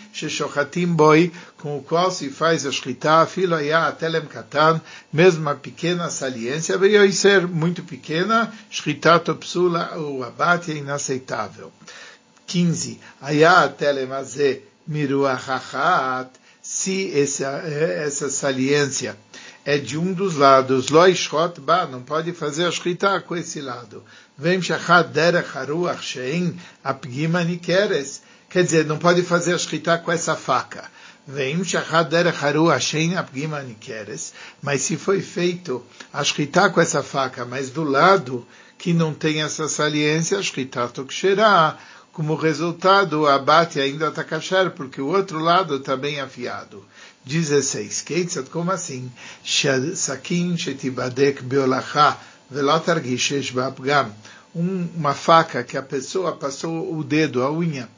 boy, 0.88 1.32
com 1.58 1.78
o 1.78 1.82
qual 1.82 2.10
se 2.10 2.28
faz 2.30 2.66
a 2.66 2.72
shkita, 2.72 3.24
filoia 3.26 3.92
telem 3.92 4.22
katan, 4.22 4.80
mesmo 5.12 5.48
a 5.48 5.54
pequena 5.54 6.10
saliência, 6.10 6.76
veio 6.76 7.12
ser 7.12 7.46
muito 7.46 7.84
pequena, 7.84 8.52
shrita 8.68 9.20
topsula, 9.20 9.96
o 9.98 10.24
abate 10.24 10.72
é 10.72 10.76
inaceitável. 10.76 11.70
15. 12.46 12.98
Aya 13.20 13.68
telem 13.68 14.10
aze 14.12 14.62
miruahachat, 14.86 16.30
se 16.62 17.16
essa, 17.16 17.62
eh, 17.64 18.04
essa 18.04 18.28
saliência 18.28 19.16
é 19.66 19.78
de 19.78 19.98
um 19.98 20.12
dos 20.12 20.36
lados, 20.36 20.90
loishot 20.90 21.60
ba, 21.60 21.86
não 21.86 22.00
pode 22.00 22.32
fazer 22.32 22.66
a 22.66 22.70
shkita 22.70 23.20
com 23.20 23.34
esse 23.34 23.60
lado. 23.60 24.04
Vem 24.38 24.62
shachat 24.62 25.08
derech 25.08 25.48
haruach 25.56 26.00
shein 26.00 26.56
apgima 26.84 27.42
nikeres. 27.42 28.22
Quer 28.48 28.62
dizer, 28.62 28.86
não 28.86 28.96
pode 28.96 29.24
fazer 29.24 29.54
a 29.54 29.58
shkita 29.58 29.98
com 29.98 30.12
essa 30.12 30.36
faca. 30.36 30.88
Vem 31.26 31.64
shachat 31.64 32.08
derech 32.08 32.38
haruach 32.38 32.80
shein 32.80 33.16
apgima 33.16 33.60
nikeres. 33.60 34.32
Mas 34.62 34.82
se 34.82 34.96
foi 34.96 35.20
feito 35.20 35.84
a 36.12 36.22
shkita 36.22 36.70
com 36.70 36.80
essa 36.80 37.02
faca, 37.02 37.44
mas 37.44 37.68
do 37.68 37.82
lado 37.82 38.46
que 38.78 38.94
não 38.94 39.12
tem 39.12 39.42
essa 39.42 39.68
saliência, 39.68 40.38
a 40.38 40.42
shkita 40.42 40.86
tokshera, 40.86 41.76
como 42.12 42.36
resultado, 42.36 43.26
abate 43.26 43.80
ainda 43.80 44.08
está 44.08 44.24
porque 44.76 45.00
o 45.00 45.08
outro 45.08 45.40
lado 45.40 45.76
está 45.76 45.96
bem 45.96 46.20
afiado. 46.20 46.84
16. 47.26 48.02
Keitzat, 48.02 48.48
como 48.48 48.70
assim? 48.70 49.10
Sakin 49.94 50.56
shetibadek 50.56 51.42
beolachah 51.42 52.16
uma 54.54 55.14
faca 55.14 55.64
que 55.64 55.76
a 55.76 55.82
pessoa 55.82 56.36
passou 56.36 56.96
o 56.96 57.02
dedo, 57.02 57.42
a 57.42 57.50
unha, 57.52 57.88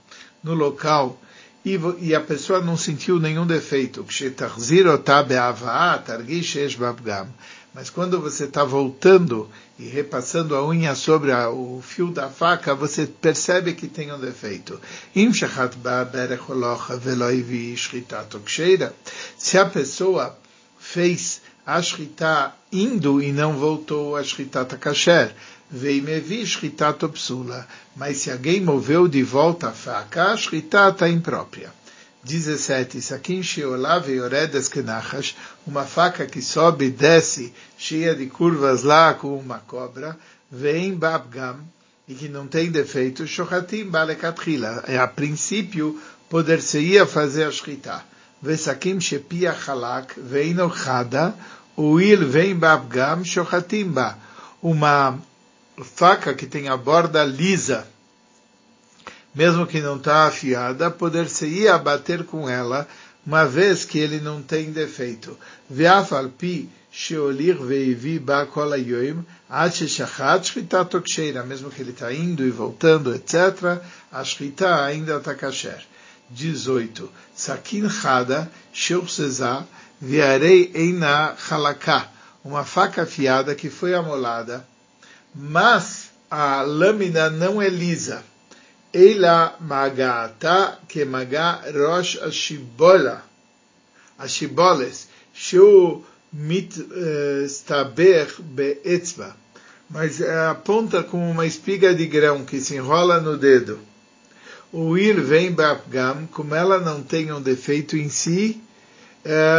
no 0.42 0.54
local 0.54 1.20
e, 1.64 1.78
e 2.00 2.14
a 2.14 2.20
pessoa 2.20 2.61
não 2.61 2.76
sentiu 2.76 3.20
nenhum 3.20 3.47
defeito. 3.47 4.04
Mas 7.78 7.90
quando 7.90 8.20
você 8.20 8.42
está 8.42 8.64
voltando 8.64 9.49
e 9.78 9.87
repassando 9.87 10.56
a 10.56 10.66
unha 10.66 10.97
sobre 10.97 11.30
a, 11.30 11.49
o 11.49 11.80
fio 11.80 12.11
da 12.11 12.28
faca, 12.28 12.75
você 12.75 13.06
percebe 13.06 13.73
que 13.73 13.87
tem 13.87 14.12
um 14.12 14.18
defeito. 14.18 14.80
Se 19.38 19.58
a 19.58 19.64
pessoa 19.66 20.37
fez 20.76 21.40
a 21.64 21.80
Shritá 21.80 22.56
indo 22.73 23.23
e 23.23 23.30
não 23.30 23.52
voltou 23.52 24.16
a 24.16 24.25
Shritá 24.25 24.64
Takasher. 24.64 25.32
Veio 25.70 26.02
me 26.02 26.18
vi 26.18 26.44
Shritá 26.44 26.92
Topsula. 26.92 27.64
Mas 27.94 28.16
se 28.16 28.32
alguém 28.32 28.61
moveu 28.61 29.06
de 29.06 29.23
volta 29.23 29.68
a 29.68 29.73
faca, 29.73 30.32
a 30.32 30.37
Shritá 30.37 30.88
está 30.88 31.08
imprópria. 31.08 31.77
17. 32.24 33.00
Sakin 33.00 33.42
Sheolav 33.42 34.09
e 34.11 34.20
Oredes 34.20 34.68
Kenachas, 34.68 35.37
uma 35.66 35.85
faca 35.85 36.26
que 36.26 36.42
sobe 36.42 36.87
e 36.87 36.90
desce, 36.90 37.52
cheia 37.76 38.14
de 38.14 38.26
curvas 38.26 38.83
lá 38.83 39.14
com 39.14 39.37
uma 39.38 39.59
cobra, 39.61 40.16
vem 40.50 40.94
Babgam, 40.94 41.61
e 42.07 42.14
que 42.14 42.28
não 42.28 42.46
tem 42.46 42.70
defeito, 42.70 43.26
Shohatim 43.26 43.85
Balekatrila. 43.85 44.85
A 45.02 45.07
princípio, 45.07 46.00
poder-se-ia 46.28 47.07
fazer 47.07 47.44
a 47.44 47.50
Shritá. 47.50 48.02
Vesakim 48.40 49.00
Shepia 49.00 49.52
Halak, 49.52 50.14
Veino 50.20 50.70
Chada, 50.70 51.35
o 51.78 52.00
il 52.00 52.24
vem 52.26 52.57
babgam 52.57 53.24
shochatimba, 53.24 54.18
uma 54.61 55.16
faca 55.85 56.35
que 56.35 56.44
tem 56.44 56.68
a 56.68 56.76
borda 56.76 57.24
lisa, 57.24 57.87
mesmo 59.34 59.66
que 59.66 59.80
não 59.80 59.96
está 59.96 60.26
afiada, 60.26 60.90
poder-se-ia 60.90 61.74
abater 61.74 62.24
com 62.24 62.48
ela, 62.48 62.88
uma 63.26 63.44
vez 63.44 63.84
que 63.84 63.98
ele 63.98 64.20
não 64.20 64.42
tem 64.42 64.72
defeito. 64.72 65.36
Ve'afalpi 65.68 66.68
sheolir 66.90 67.58
veivi 67.58 68.18
ba 68.18 68.46
kol 68.46 68.72
hayoim, 68.72 69.24
sheshachat 69.70 70.46
shchita 70.46 70.84
toksheira, 70.84 71.44
mesmo 71.44 71.70
que 71.70 71.82
ele 71.82 71.90
está 71.90 72.12
indo 72.12 72.44
e 72.44 72.50
voltando, 72.50 73.14
etc., 73.14 73.80
a 74.10 74.24
shchita 74.24 74.84
ainda 74.84 75.16
está 75.16 75.34
kasher. 75.34 75.84
18. 76.30 77.10
Sakin 77.34 77.88
chada, 77.88 78.50
sheu 78.72 79.06
Viarei 80.00 80.70
eina 80.74 81.34
halaká, 81.50 82.08
uma 82.44 82.64
faca 82.64 83.02
afiada 83.02 83.54
que 83.54 83.68
foi 83.68 83.94
amolada, 83.94 84.64
mas 85.34 86.10
a 86.30 86.62
lâmina 86.62 87.28
não 87.28 87.60
é 87.60 87.68
lisa. 87.68 88.22
Eila 88.92 89.57
magata 89.61 90.79
que 90.88 91.05
maga 91.05 91.61
rosh 91.72 92.18
ashibola, 92.22 93.22
ashiboles, 94.18 95.09
shu 95.35 96.03
mit 96.33 96.72
staber 97.46 98.29
beetzba, 98.40 99.37
mas 99.90 100.22
aponta 100.22 101.03
como 101.03 101.31
uma 101.31 101.46
espiga 101.46 101.94
de 101.94 102.07
grão 102.07 102.44
que 102.44 102.61
se 102.61 102.77
enrola 102.77 103.20
no 103.20 103.37
dedo. 103.37 103.79
O 104.72 104.98
ir 104.98 105.20
vem 105.20 105.53
babgam, 105.53 106.27
como 106.33 106.55
ela 106.55 106.79
não 106.79 107.03
tem 107.03 107.33
um 107.33 107.40
defeito 107.40 107.96
em 107.96 108.09
si, 108.09 108.61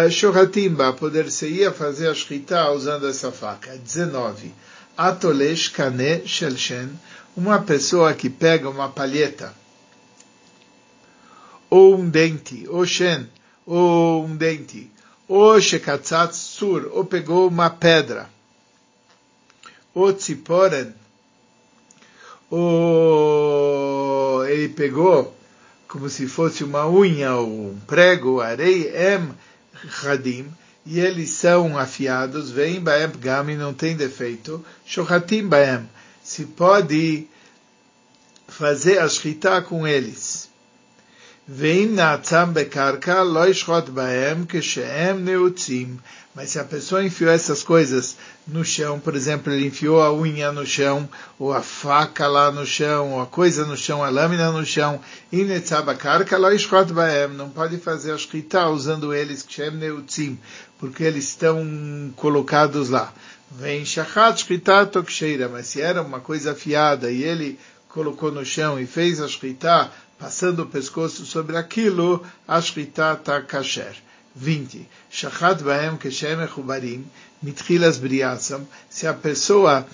Shohatimba, 0.10 0.94
poder-se-ia 0.94 1.72
fazer 1.72 2.08
a 2.10 2.13
shkita 2.15 2.72
usando 2.72 3.08
essa 3.08 3.32
faca. 3.32 3.78
19. 3.78 4.52
Atolesh 5.00 5.72
kane 5.72 6.28
shelshen, 6.28 6.90
uma 7.38 7.62
pessoa 7.62 8.14
que 8.14 8.30
pega 8.30 8.70
uma 8.70 8.90
palheta, 8.90 9.54
ou 11.70 11.98
um 11.98 12.10
dente, 12.10 12.68
ou 12.68 12.86
shen, 12.86 13.26
ou 13.66 14.26
um 14.26 14.36
dente, 14.36 14.92
ou 15.26 15.62
shekatzat 15.62 16.34
sur, 16.34 16.90
ou 16.92 17.06
pegou 17.06 17.48
uma 17.48 17.70
pedra, 17.70 18.30
ou 19.94 20.12
tziporen, 20.12 20.94
ou 22.52 24.46
ele 24.48 24.68
pegou 24.68 25.34
como 25.88 26.10
se 26.10 26.28
fosse 26.28 26.62
uma 26.62 26.86
unha 26.90 27.36
ou 27.36 27.70
um 27.72 27.80
prego, 27.88 28.42
arei 28.42 28.90
em 28.90 29.34
Hadim, 30.04 30.52
e 30.91 30.99
eles 30.99 31.30
são 31.30 31.78
afiados, 31.78 32.49
vem 32.49 32.82
Baem 32.82 33.12
Gami, 33.12 33.56
não 33.56 33.75
tem 33.75 33.95
defeito, 33.95 34.65
Shohatim 34.84 35.47
Baem, 35.47 35.88
se 36.23 36.45
pode 36.45 37.28
fazer 38.47 38.97
a 38.97 39.08
com 39.62 39.88
eles. 39.88 40.49
Vem 41.39 41.39
Natzam 41.39 41.39
Bekarka, 41.39 41.39
Loishot 41.39 41.39
Baem, 41.39 41.39
Keshem 41.39 41.39
Neutzim, 41.39 41.39
mas 46.36 46.52
se 46.52 46.60
a 46.60 46.64
pessoa 46.64 47.04
enfiou 47.04 47.32
essas 47.32 47.64
coisas 47.64 48.18
no 48.48 48.64
chão, 48.64 49.00
por 49.00 49.16
exemplo, 49.16 49.52
ele 49.52 49.66
enfiou 49.66 50.00
a 50.00 50.14
unha 50.14 50.52
no 50.52 50.64
chão, 50.64 51.10
ou 51.40 51.52
a 51.52 51.64
faca 51.64 52.28
lá 52.28 52.52
no 52.52 52.68
chão, 52.68 53.14
ou 53.14 53.22
a 53.22 53.26
coisa 53.26 53.66
no 53.66 53.76
chão, 53.76 54.04
a 54.04 54.10
lâmina 54.10 54.52
no 54.52 54.64
chão, 54.64 55.02
não 57.36 57.50
pode 57.50 57.78
fazer 57.80 58.12
a 58.12 58.18
shkita 58.18 58.70
usando 58.70 59.12
eles, 59.12 59.44
porque 60.78 61.04
eles 61.04 61.30
estão 61.30 62.14
colocados 62.16 62.90
lá. 62.90 63.12
Vem 63.52 63.84
shachat 63.84 64.42
shkita 64.42 64.86
toksheira, 64.86 65.50
mas 65.50 65.66
se 65.66 65.82
era 65.82 66.04
uma 66.04 66.20
coisa 66.20 66.52
afiada 66.52 67.10
e 67.10 67.24
ele 67.24 67.60
colocou 67.88 68.32
no 68.32 68.46
chão 68.46 68.80
e 68.80 68.86
fez 68.86 69.20
a 69.20 69.28
shkita, 69.28 69.92
passando 70.19 70.63
o 70.63 70.67
pescoço 70.67 71.25
sobre 71.25 71.55
aquilo, 71.55 72.23
a 72.47 72.62
shkita 72.62 73.13
está 73.13 73.41
kasher. 73.41 73.95
20. 74.36 74.88
Shachat 75.10 75.63
baem 75.63 75.97
keshem 75.97 76.41
echubarim, 76.41 77.05
mitchilas 77.41 77.97
briatzam, 77.97 78.67
se 78.89 79.08
a 79.08 79.13
pessoa 79.13 79.88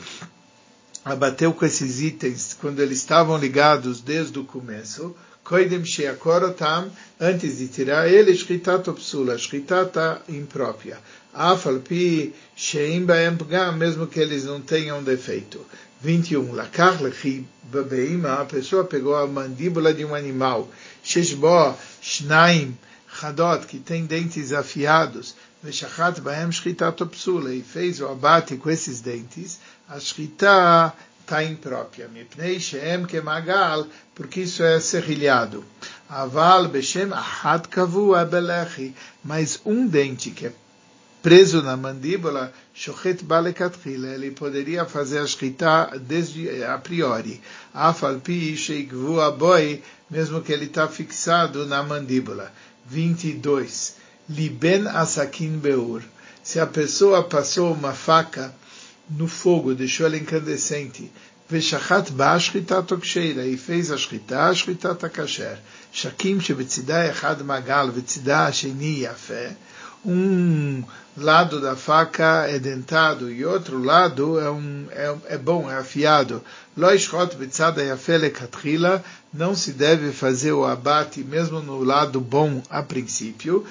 abateu 1.03 1.53
com 1.53 1.65
esses 1.65 2.01
itens 2.01 2.57
quando 2.59 2.81
eles 2.81 2.97
estavam 2.97 3.38
ligados 3.38 4.01
desde 4.01 4.38
o 4.39 4.43
começo, 4.43 5.15
koidem 5.43 5.85
sheakorotam, 5.85 6.91
antes 7.19 7.59
de 7.59 7.67
tirar 7.67 8.09
ele, 8.09 8.35
shritat 8.35 8.89
opsula, 8.89 9.38
shritata 9.38 10.21
imprópria. 10.27 10.97
Afalpi 11.33 12.33
sheim 12.55 13.05
baem 13.05 13.38
mesmo 13.77 14.07
que 14.07 14.19
eles 14.19 14.45
não 14.45 14.59
tenham 14.59 15.03
defeito. 15.03 15.63
21. 16.01 16.53
Lakar 16.53 17.01
lechi 17.01 17.47
babeima, 17.63 18.41
a 18.41 18.45
pessoa 18.45 18.84
pegou 18.84 19.15
a 19.15 19.27
mandíbula 19.27 19.93
de 19.93 20.05
um 20.05 20.13
animal, 20.13 20.69
sheshbo 21.03 21.75
shnaim 22.01 22.77
chadot, 23.19 23.65
que 23.65 23.79
tem 23.79 24.05
dentes 24.05 24.51
afiados, 24.51 25.36
veshachat 25.63 26.21
baem 26.21 26.51
shritat 26.51 27.01
opsula, 27.01 27.53
e 27.53 27.62
fez 27.62 27.99
o 28.01 28.08
abate 28.08 28.58
com 28.58 28.69
esses 28.69 29.01
dentes, 29.01 29.60
a 29.88 29.99
shritá 29.99 30.93
está 31.21 31.43
imprópria. 31.43 32.08
Mipnei 32.08 32.60
sheem 32.60 33.05
kemagal, 33.05 33.88
porque 34.13 34.41
isso 34.41 34.63
é 34.63 34.79
serrilhado. 34.79 35.65
Aval 36.08 36.67
beshem 36.67 37.12
ahad 37.12 37.67
kavu 37.67 38.13
abelechi, 38.13 38.93
mas 39.23 39.60
um 39.65 39.88
dente 39.88 40.29
que 40.29 40.47
é 40.47 40.53
preso 41.24 41.62
na 41.62 41.76
mandíbula, 41.76 42.53
shochet 42.74 43.22
balekatchila, 43.22 44.09
ele 44.14 44.31
poderia 44.31 44.85
fazer 44.85 45.18
a 45.18 45.26
shkita 45.26 45.98
desde 45.98 46.64
a 46.64 46.79
priori. 46.79 47.40
Afalpi 47.74 48.57
sheikvu 48.57 49.20
aboi, 49.20 49.83
mesmo 50.11 50.40
que 50.40 50.53
ele 50.53 50.66
está 50.66 50.88
fixado 50.88 51.66
na 51.66 51.83
mandíbula. 51.83 52.50
22. 52.87 53.94
Liben 54.29 54.87
asakin 54.87 55.59
beur. 55.59 56.03
Se 56.42 56.59
a 56.59 56.66
pessoa 56.66 57.22
passou 57.22 57.72
uma 57.72 57.92
faca 57.92 58.55
no 59.11 59.29
fogo, 59.29 59.74
deixou 59.74 60.07
ela 60.07 60.16
incandescente, 60.16 61.11
ושחט 61.50 62.11
בה 62.11 62.33
השחיטה 62.33 62.83
תוקשילה, 62.83 63.42
e 63.44 63.57
fez 63.57 63.92
a 63.92 63.98
שחיטה, 63.98 64.55
שחיטת 64.55 65.05
הכשר. 65.05 65.55
שקים 65.92 66.40
שבצידה 66.40 67.11
אחד 67.11 67.42
מעגל 67.42 67.90
וצידה 67.94 68.46
השני 68.46 69.00
יפה, 69.00 69.48
um 70.06 70.84
lado 71.18 71.60
da 71.60 71.76
faca 71.76 72.46
é 72.48 72.60
dentado 72.60 73.32
e 73.32 73.44
outro 73.46 73.82
lado 73.82 74.39
é, 74.39 74.52
um, 74.52 74.88
é, 74.91 75.15
é 75.30 75.38
bom, 75.38 75.70
é 75.70 75.78
afiado. 75.78 76.44
Não 79.34 79.56
se 79.56 79.72
deve 79.72 80.12
fazer 80.12 80.52
o 80.52 80.65
abate 80.65 81.24
mesmo 81.24 81.62
no 81.62 81.84
lado 81.84 82.20
bom 82.20 82.62
a 82.70 82.84
princípio. 82.84 83.65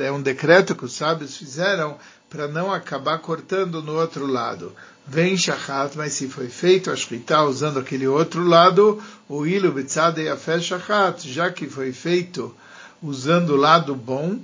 É 0.00 0.12
um 0.12 0.22
decreto 0.22 0.74
que 0.74 0.84
os 0.84 0.92
sábios 0.92 1.36
fizeram 1.36 1.96
para 2.28 2.48
não 2.48 2.72
acabar 2.72 3.18
cortando 3.18 3.82
no 3.82 3.92
outro 3.98 4.26
lado. 4.26 4.74
Vem 5.06 5.36
shachat, 5.36 5.96
mas 5.96 6.12
se 6.12 6.28
foi 6.28 6.48
feito 6.48 6.90
a 6.90 6.96
shkita 6.96 7.42
usando 7.42 7.80
aquele 7.80 8.06
outro 8.06 8.44
lado, 8.44 9.02
o 9.28 9.44
ilu 9.44 9.72
betzada 9.72 10.22
yafel 10.22 10.60
shachat, 10.60 11.28
já 11.28 11.50
que 11.50 11.66
foi 11.66 11.92
feito 11.92 12.54
usando 13.02 13.50
o 13.50 13.56
lado 13.56 13.94
bom, 13.94 14.38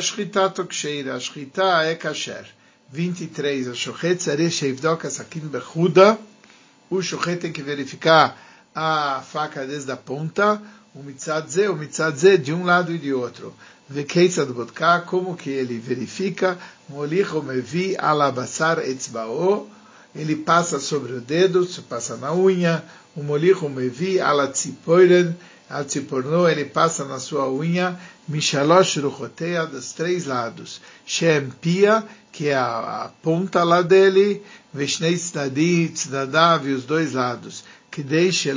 shkita 0.00 0.50
toksheira, 0.50 1.14
a 1.14 1.20
shkita 1.20 1.84
é 1.84 1.94
kasher. 1.94 2.46
23, 2.92 3.68
a 3.68 3.74
shochet 3.74 4.16
tzareh 4.16 4.50
sheivdok 4.50 5.06
asakin 5.06 5.48
bechuda, 5.48 6.18
o 6.88 7.02
shochet 7.02 7.40
tem 7.40 7.52
que 7.52 7.62
verificar 7.62 8.38
a 8.74 9.22
faca 9.22 9.66
desde 9.66 9.90
a 9.90 9.96
ponta, 9.96 10.62
o 10.94 11.02
mitzadze, 11.02 11.68
o 11.68 11.74
mitzadze 11.74 12.38
de 12.38 12.52
um 12.52 12.64
lado 12.64 12.94
e 12.94 12.98
de 12.98 13.12
outro. 13.12 13.52
Vekeitzad 13.88 14.46
bodka, 14.52 15.00
como 15.00 15.36
que 15.36 15.50
ele 15.50 15.78
verifica, 15.78 16.58
molicho 16.88 17.42
mevi 17.42 17.96
alabassar 17.98 18.78
etzbao, 18.78 19.68
ele 20.14 20.36
passa 20.36 20.78
sobre 20.78 21.12
o 21.12 21.20
dedo, 21.20 21.66
passa 21.88 22.16
na 22.16 22.32
unha, 22.32 22.84
o 23.16 23.22
molicho 23.22 23.68
mevi 23.68 24.20
alatzipoiren, 24.20 25.34
Atziporno, 25.68 26.48
ele 26.48 26.64
passa 26.64 27.04
na 27.04 27.18
sua 27.18 27.50
unha, 27.50 27.98
Mishalosh 28.28 28.98
Ruchoteia, 28.98 29.66
dos 29.66 29.92
três 29.92 30.24
lados. 30.24 30.80
Shem 31.04 31.50
Pia, 31.60 32.04
que 32.30 32.48
é 32.48 32.54
a, 32.54 33.04
a, 33.04 33.08
ponta 33.20 33.64
lá 33.64 33.82
dele, 33.82 34.42
Vishnei 34.72 35.16
Tzaddi, 35.16 35.88
Tzadadav, 35.88 36.68
e 36.68 36.72
os 36.72 36.84
dois 36.84 37.14
lados. 37.14 37.64
Que 37.90 38.02
deixe 38.02 38.52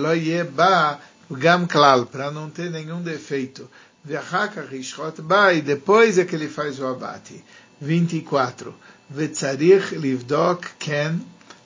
Ba, 0.52 1.00
Gam 1.32 1.66
Klal, 1.66 2.06
para 2.06 2.30
não 2.30 2.50
ter 2.50 2.70
nenhum 2.70 3.02
defeito. 3.02 3.68
V'achaka 4.06 4.62
Rishchot 4.62 5.22
Ba, 5.24 5.54
e 5.54 5.62
depois 5.62 6.20
é 6.20 6.26
que 6.26 6.36
ele 6.36 6.48
faz 6.48 6.80
o 6.80 6.86
abate. 6.86 7.44
24. 7.82 8.74
Vetzarich 9.10 9.96
Livdok 9.96 10.68
Ken, 10.78 11.20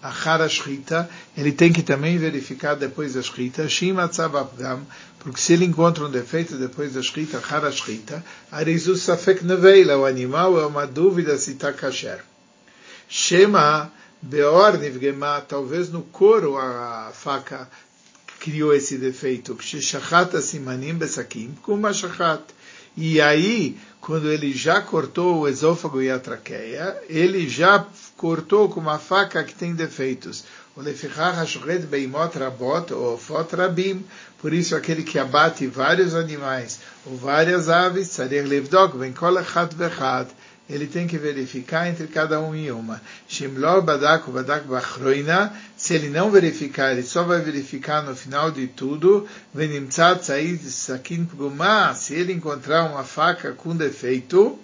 achar 0.03 0.41
a 0.41 0.49
shchita, 0.49 1.09
ele 1.35 1.53
tem 1.53 1.71
que 1.71 1.81
também 1.81 2.17
verificar 2.17 2.75
depois 2.75 3.13
da 3.13 3.21
shchita, 3.21 3.69
shim 3.69 3.97
atzavavgam, 3.97 4.85
porque 5.23 5.39
se 5.39 5.53
ele 5.53 5.63
encontra 5.63 6.05
um 6.05 6.11
defeito 6.11 6.57
depois 6.57 6.93
da 6.93 7.01
shchita, 7.01 7.37
achar 7.37 7.63
a 7.63 7.71
shchita, 7.71 8.23
arizu 8.51 8.97
safek 8.97 9.43
neveila, 9.43 9.97
o 9.97 10.05
animal 10.05 10.59
é 10.59 10.65
uma 10.65 10.85
dúvida 10.85 11.37
se 11.37 11.51
está 11.51 11.71
kasher. 11.71 12.19
Shema 13.07 13.89
beor 14.21 14.77
nivgema, 14.77 15.39
talvez 15.41 15.89
no 15.89 16.01
couro 16.01 16.57
a 16.57 17.11
faca 17.13 17.69
criou 18.39 18.73
esse 18.73 18.97
defeito, 18.97 19.57
shachata 19.61 20.41
simanim 20.41 20.95
besakim, 20.95 21.55
kuma 21.63 21.93
shachat. 21.93 22.43
E 22.97 23.21
aí, 23.21 23.77
quando 24.05 24.29
ele 24.29 24.51
já 24.51 24.81
cortou 24.81 25.39
o 25.39 25.47
esôfago 25.47 26.01
e 26.01 26.11
a 26.11 26.19
traqueia, 26.19 27.01
ele 27.07 27.47
já 27.47 27.87
cortou 28.17 28.67
com 28.67 28.81
uma 28.81 28.99
faca 28.99 29.41
que 29.45 29.55
tem 29.55 29.73
defeitos. 29.73 30.43
Por 34.39 34.53
isso, 34.53 34.75
aquele 34.75 35.03
que 35.03 35.17
abate 35.17 35.67
vários 35.67 36.13
animais 36.15 36.81
ou 37.05 37.15
várias 37.15 37.69
aves, 37.69 38.09
ele 40.69 40.87
tem 40.87 41.05
que 41.05 41.17
verificar 41.17 41.89
entre 41.89 42.07
cada 42.07 42.39
um 42.39 42.55
e 42.55 42.71
uma. 42.71 43.01
Se 43.27 43.43
ele 45.93 46.09
não 46.09 46.31
verificar, 46.31 46.93
ele 46.93 47.03
só 47.03 47.23
vai 47.23 47.41
verificar 47.41 48.01
no 48.01 48.15
final 48.15 48.49
de 48.49 48.67
tudo. 48.67 49.27
Se 51.95 52.13
ele 52.13 52.33
encontrar 52.33 52.85
uma 52.85 53.03
faca 53.03 53.51
com 53.51 53.75
defeito, 53.75 54.57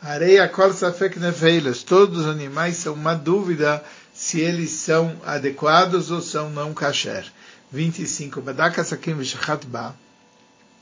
areia 0.00 0.50
safek 0.74 1.18
neveilas. 1.18 1.82
Todos 1.82 2.20
os 2.20 2.26
animais 2.26 2.76
são 2.76 2.92
uma 2.92 3.14
dúvida 3.14 3.82
se 4.12 4.40
eles 4.40 4.70
são 4.70 5.16
adequados 5.24 6.10
ou 6.10 6.20
são 6.20 6.50
não 6.50 6.74
kasher. 6.74 7.24
25. 7.72 8.42
Badaka 8.42 8.84
sakim 8.84 9.16
ba. 9.68 9.94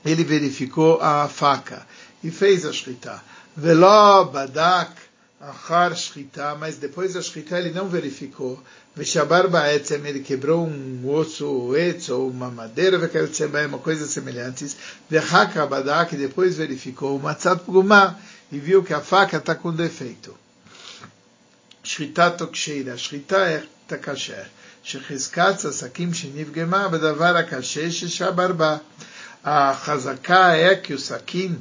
Ele 0.04 0.24
verificou 0.24 1.00
a 1.00 1.28
faca 1.28 1.86
e 2.24 2.30
fez 2.30 2.66
a 2.66 2.72
shkita. 2.72 3.22
Veló 3.55 4.25
badak 4.25 4.91
achar 5.39 5.95
shkita, 5.95 6.55
mas 6.55 6.77
depois 6.77 7.13
da 7.13 7.21
shkita 7.21 7.57
ele 7.59 7.71
não 7.71 7.87
verificou. 7.87 8.61
Veshabar 8.95 9.47
ba'etzem, 9.47 10.05
ele 10.05 10.21
quebrou 10.21 10.65
um 10.65 11.07
osso, 11.07 11.45
ou 11.45 11.77
etz, 11.77 12.09
ou 12.09 12.29
uma 12.29 12.49
madeira, 12.49 12.97
uma 13.67 13.79
coisa 13.79 14.07
semelhantes. 14.07 14.75
Vechaka 15.09 15.65
badak, 15.67 16.15
depois 16.15 16.57
verificou. 16.57 17.19
Matzat 17.19 17.63
pguma, 17.63 18.17
e 18.51 18.57
viu 18.57 18.83
que 18.83 18.93
a 18.93 19.01
faca 19.01 19.37
está 19.37 19.53
com 19.55 19.71
defeito. 19.71 20.35
שחיטה 21.87 22.29
תוקשירה, 22.29 22.97
שחיטה 22.97 23.45
תקשר, 23.87 24.43
שחזקת 24.83 25.65
עסקים 25.65 26.13
שנפגמה 26.13 26.87
בדבר 26.87 27.37
הקשה 27.37 27.91
ששבר 27.91 28.51
בה. 28.51 28.77
החזקה 29.43 30.53
é 30.55 30.75
que 30.75 30.93
o 30.93 30.99
saquim, 30.99 31.57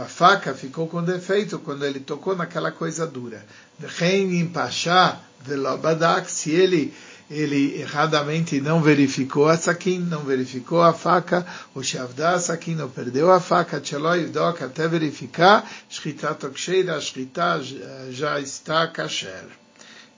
a 0.00 0.04
faca, 0.04 0.54
ficou 0.54 0.86
com 0.86 1.02
defeito 1.02 1.58
quando 1.58 1.84
ele 1.84 2.00
tocou 2.00 2.36
naquela 2.36 2.70
coisa 2.70 3.06
dura. 3.06 3.44
Vem 3.78 4.38
empachar, 4.38 5.22
velobadak, 5.40 6.30
se 6.30 6.50
ele 6.50 6.94
ele 7.30 7.80
erradamente 7.80 8.60
não 8.60 8.82
verificou 8.82 9.48
a 9.48 9.56
saquim, 9.56 9.98
não 10.00 10.22
verificou 10.22 10.82
a 10.82 10.92
faca, 10.92 11.46
o 11.74 11.82
shavda 11.82 12.38
saquim, 12.38 12.78
ou 12.78 12.90
perdeu 12.90 13.32
a 13.32 13.40
faca, 13.40 13.80
tcheloi 13.80 14.26
dok, 14.26 14.62
até 14.62 14.86
verificar, 14.86 15.66
shkita 15.88 16.34
toksheira, 16.34 16.96
a 16.96 17.00
shkita 17.00 17.62
já 18.10 18.38
está 18.38 18.86
kasher. 18.86 19.46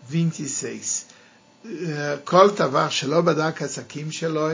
26. 0.08 1.06
כל 2.24 2.50
טבח 2.50 2.90
שלא 2.90 3.20
בדק 3.20 3.62
עסקים 3.62 4.12
שלו, 4.12 4.48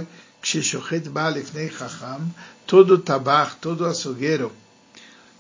Kshishochet 0.45 1.09
Balifnei 1.09 1.71
Chacham, 1.71 2.29
todo 2.67 2.99
tabar, 2.99 3.55
todo 3.55 3.83
açougueiro, 3.83 4.51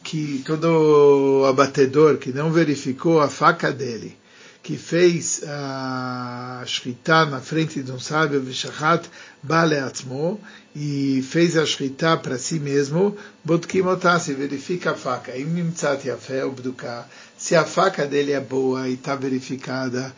que 0.03 0.41
todo 0.43 1.45
abatedor 1.45 2.17
que 2.17 2.33
não 2.33 2.51
verificou 2.51 3.21
a 3.21 3.29
faca 3.29 3.71
dele 3.71 4.17
que 4.65 4.77
fez 4.77 5.43
a 5.47 6.63
shritá 6.65 7.23
na 7.23 7.39
frente 7.39 7.83
de 7.83 7.91
um 7.91 7.99
sábio, 7.99 8.41
Vishachat 8.41 9.07
Bale 9.43 9.77
Atzmo, 9.77 10.41
e 10.75 11.23
fez 11.29 11.55
a 11.55 11.63
shritá 11.63 12.17
para 12.17 12.39
si 12.39 12.59
mesmo, 12.59 13.15
Botkim 13.43 13.83
Otasi, 13.83 14.33
verifica 14.33 14.93
a 14.93 14.95
faca, 14.95 15.37
Im 15.37 15.53
Nimtzat 15.53 16.07
Yafé, 16.07 16.43
Obduká, 16.43 17.07
Se 17.37 17.55
a 17.55 17.63
faca 17.63 18.07
dele 18.07 18.31
é 18.31 18.41
boa 18.41 18.89
e 18.89 18.95
está 18.95 19.15
verificada, 19.15 20.11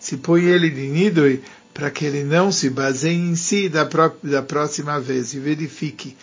se 0.00 0.16
põe 0.16 0.44
ele 0.46 0.70
de 0.70 0.88
nidui 0.88 1.44
para 1.76 1.90
que 1.90 2.06
ele 2.06 2.24
não 2.24 2.50
se 2.50 2.70
baseie 2.70 3.14
em 3.14 3.36
si 3.36 3.68
da, 3.68 3.86
da 4.24 4.42
próxima 4.42 4.98
vez 4.98 5.34
e 5.34 5.38
verifique. 5.38 6.16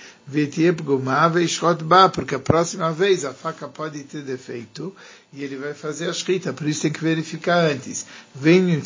Porque 2.13 2.36
a 2.36 2.39
próxima 2.39 2.93
vez 2.93 3.25
a 3.25 3.33
faca 3.33 3.67
pode 3.67 4.03
ter 4.03 4.21
defeito 4.21 4.95
e 5.33 5.43
ele 5.43 5.57
vai 5.57 5.73
fazer 5.73 6.07
a 6.07 6.12
escrita, 6.12 6.53
por 6.53 6.67
isso 6.67 6.83
tem 6.83 6.91
que 6.91 7.03
verificar 7.03 7.57
antes. 7.69 8.05
Vem 8.33 8.81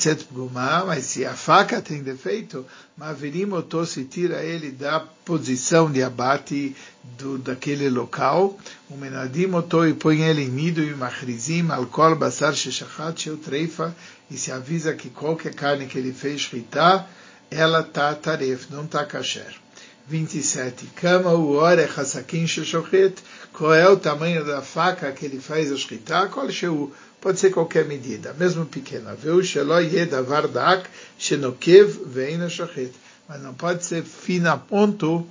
mas 0.86 1.06
se 1.06 1.26
a 1.26 1.36
faca 1.36 1.82
tem 1.82 2.02
defeito, 2.02 2.66
Maverimoto 2.98 3.86
se 3.86 4.06
tira 4.06 4.44
ele 4.44 4.72
da 4.72 5.00
posição 5.00 5.92
de 5.92 6.02
abate 6.02 6.76
do, 7.18 7.38
daquele 7.38 7.90
local, 7.90 8.58
o 8.90 8.98
Menadimoto 8.98 9.86
e 9.86 9.94
põe 9.94 10.22
ele 10.22 10.44
em 10.44 10.50
nido 10.50 10.82
e 10.82 10.96
machrizim, 10.96 11.70
alcool, 11.70 12.16
basar, 12.16 12.56
sheshachat, 12.56 13.22
sheu 13.22 13.38
treifa, 13.38 13.96
e 14.32 14.38
se 14.38 14.52
avisa 14.52 14.96
que 14.96 15.10
qualquer 15.10 15.54
carne 15.54 15.86
que 15.86 15.98
ele 15.98 16.14
fez 16.14 16.42
shritá, 16.42 17.06
ela 17.52 17.82
está 17.82 18.16
taref, 18.16 18.72
não 18.72 18.86
está 18.86 19.06
kasher. 19.06 19.67
27. 20.10 20.88
Kama 20.96 21.32
o 21.32 21.58
ore 21.58 21.84
hasakin 21.86 22.48
sheshochet, 22.48 23.16
qual 23.52 23.74
é 23.74 23.90
o 23.90 23.98
tamanho 23.98 24.46
da 24.46 24.62
faca 24.62 25.12
que 25.12 25.26
ele 25.26 25.40
faz 25.40 25.72
a 25.72 25.76
shritá, 25.76 26.28
qual 26.28 26.50
sheu, 26.50 26.94
pode 27.20 27.40
ser 27.40 27.52
qualquer 27.52 27.86
medida, 27.86 28.34
mesmo 28.40 28.66
pequena. 28.66 29.16
Veu 29.16 29.44
shelo 29.44 29.80
yedavar 29.80 30.48
dak, 30.48 30.90
shenokev 31.20 32.06
veina 32.06 32.50
shochet. 32.50 32.92
Mas 33.28 33.42
não 33.42 33.54
pode 33.54 33.84
ser 33.84 34.04
fina 34.04 34.54
a 34.54 34.58
ponto 34.58 35.28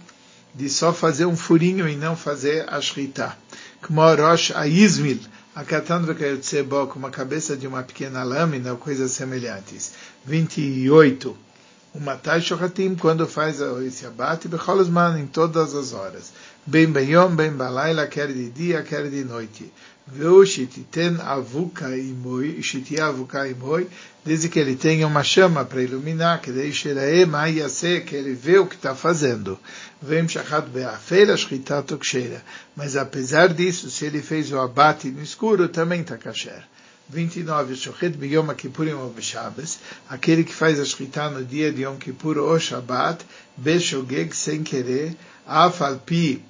de 0.54 0.68
só 0.68 0.92
fazer 0.92 1.24
um 1.24 1.36
furinho 1.36 1.88
e 1.88 1.96
não 1.96 2.14
fazer 2.14 2.66
a 2.68 2.78
shritá. 2.80 3.34
Como 3.80 4.02
Rosh 4.02 4.50
Aizmil, 4.50 5.20
Akatan 5.54 6.02
Vekayotsebo, 6.02 6.86
com 6.88 6.98
uma 6.98 7.10
cabeça 7.10 7.56
de 7.56 7.66
uma 7.66 7.82
pequena 7.82 8.22
lâmina, 8.22 8.72
ou 8.72 8.76
coisas 8.76 9.12
semelhantes. 9.12 9.92
28. 10.26 11.45
O 11.96 12.00
Matai 12.00 12.42
Shohatim, 12.42 12.94
quando 12.94 13.26
faz 13.26 13.58
esse 13.86 14.04
abate, 14.04 14.48
Becholosman, 14.48 15.18
em 15.18 15.26
todas 15.26 15.74
as 15.74 15.94
horas. 15.94 16.30
Bem 16.66 16.92
Beyom, 16.92 17.34
bem 17.34 17.50
Balaila, 17.50 18.06
quer 18.06 18.30
de 18.30 18.50
dia, 18.50 18.82
quer 18.82 19.08
de 19.08 19.24
noite. 19.24 19.72
Veu 20.06 20.44
Shititen 20.44 21.16
Avuka 21.22 21.96
Imoi, 21.96 22.62
Shitia 22.62 23.06
Avuka 23.06 23.48
Imoi, 23.48 23.88
desde 24.22 24.50
que 24.50 24.58
ele 24.58 24.76
tenha 24.76 25.06
uma 25.06 25.24
chama 25.24 25.64
para 25.64 25.82
iluminar, 25.82 26.42
que 26.42 26.52
deixe 26.52 26.90
ele 26.90 28.00
que 28.02 28.14
ele 28.14 28.34
vê 28.34 28.58
o 28.58 28.66
que 28.66 28.74
está 28.74 28.94
fazendo. 28.94 29.58
Vem 30.02 30.28
Shachat 30.28 30.68
Beafela, 30.68 31.34
Shritat 31.34 31.94
Oksheira. 31.94 32.42
Mas 32.76 32.94
apesar 32.94 33.48
disso, 33.48 33.90
se 33.90 34.04
ele 34.04 34.20
fez 34.20 34.52
o 34.52 34.60
abate 34.60 35.08
no 35.08 35.22
escuro, 35.22 35.66
também 35.66 36.02
está 36.02 36.18
kasher. 36.18 36.62
29. 37.08 37.76
Shochet 37.76 38.16
Biyom 38.16 38.52
Kippurim 38.56 38.94
ou 38.94 39.14
aquele 40.10 40.42
que 40.42 40.52
faz 40.52 40.80
a 40.80 40.84
shritá 40.84 41.30
no 41.30 41.44
dia 41.44 41.70
de 41.70 41.82
Yom 41.82 41.96
Kippur 41.98 42.36
ou 42.36 42.58
Shabbat, 42.58 43.24
Beshogeg 43.56 44.34
sem 44.34 44.64
querer, 44.64 45.14
Afalpi 45.46 46.42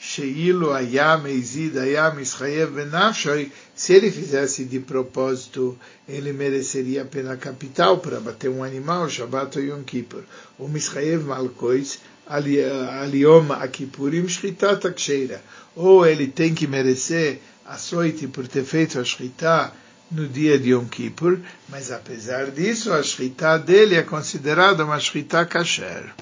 Sheilo 0.00 0.72
Ayam 0.72 1.26
Eizid 1.26 1.76
Ayam 1.76 2.18
Israev 2.18 2.70
Benafshoi, 2.70 3.52
se 3.74 3.92
ele 3.92 4.10
fizesse 4.10 4.64
de 4.64 4.80
propósito, 4.80 5.78
ele 6.08 6.32
mereceria 6.32 7.02
a 7.02 7.04
pena 7.04 7.36
capital 7.36 7.98
para 7.98 8.20
bater 8.20 8.48
um 8.48 8.64
animal, 8.64 9.06
Shabbat 9.06 9.58
ou 9.58 9.64
Yom 9.64 9.82
Kippur. 9.82 10.22
O 10.58 10.66
Misraev 10.66 11.24
Malkois, 11.24 11.98
Aliom 12.26 13.52
Akipurim 13.52 14.26
Shritat 14.26 14.86
Aksheira. 14.86 15.42
Ou 15.76 16.06
ele 16.06 16.28
tem 16.28 16.54
que 16.54 16.66
merecer 16.66 17.38
açoite 17.66 18.26
por 18.26 18.48
ter 18.48 18.64
feito 18.64 18.98
a 18.98 19.04
Shritá 19.04 19.70
no 20.10 20.26
dia 20.26 20.58
de 20.58 20.70
Yom 20.70 20.86
Kippur, 20.86 21.38
mas 21.68 21.90
apesar 21.90 22.50
disso, 22.50 22.92
a 22.92 23.02
Shritá 23.02 23.56
dele 23.56 23.94
é 23.94 24.02
considerada 24.02 24.84
uma 24.84 24.98
Shritá 24.98 25.46
kasher. 25.46 26.12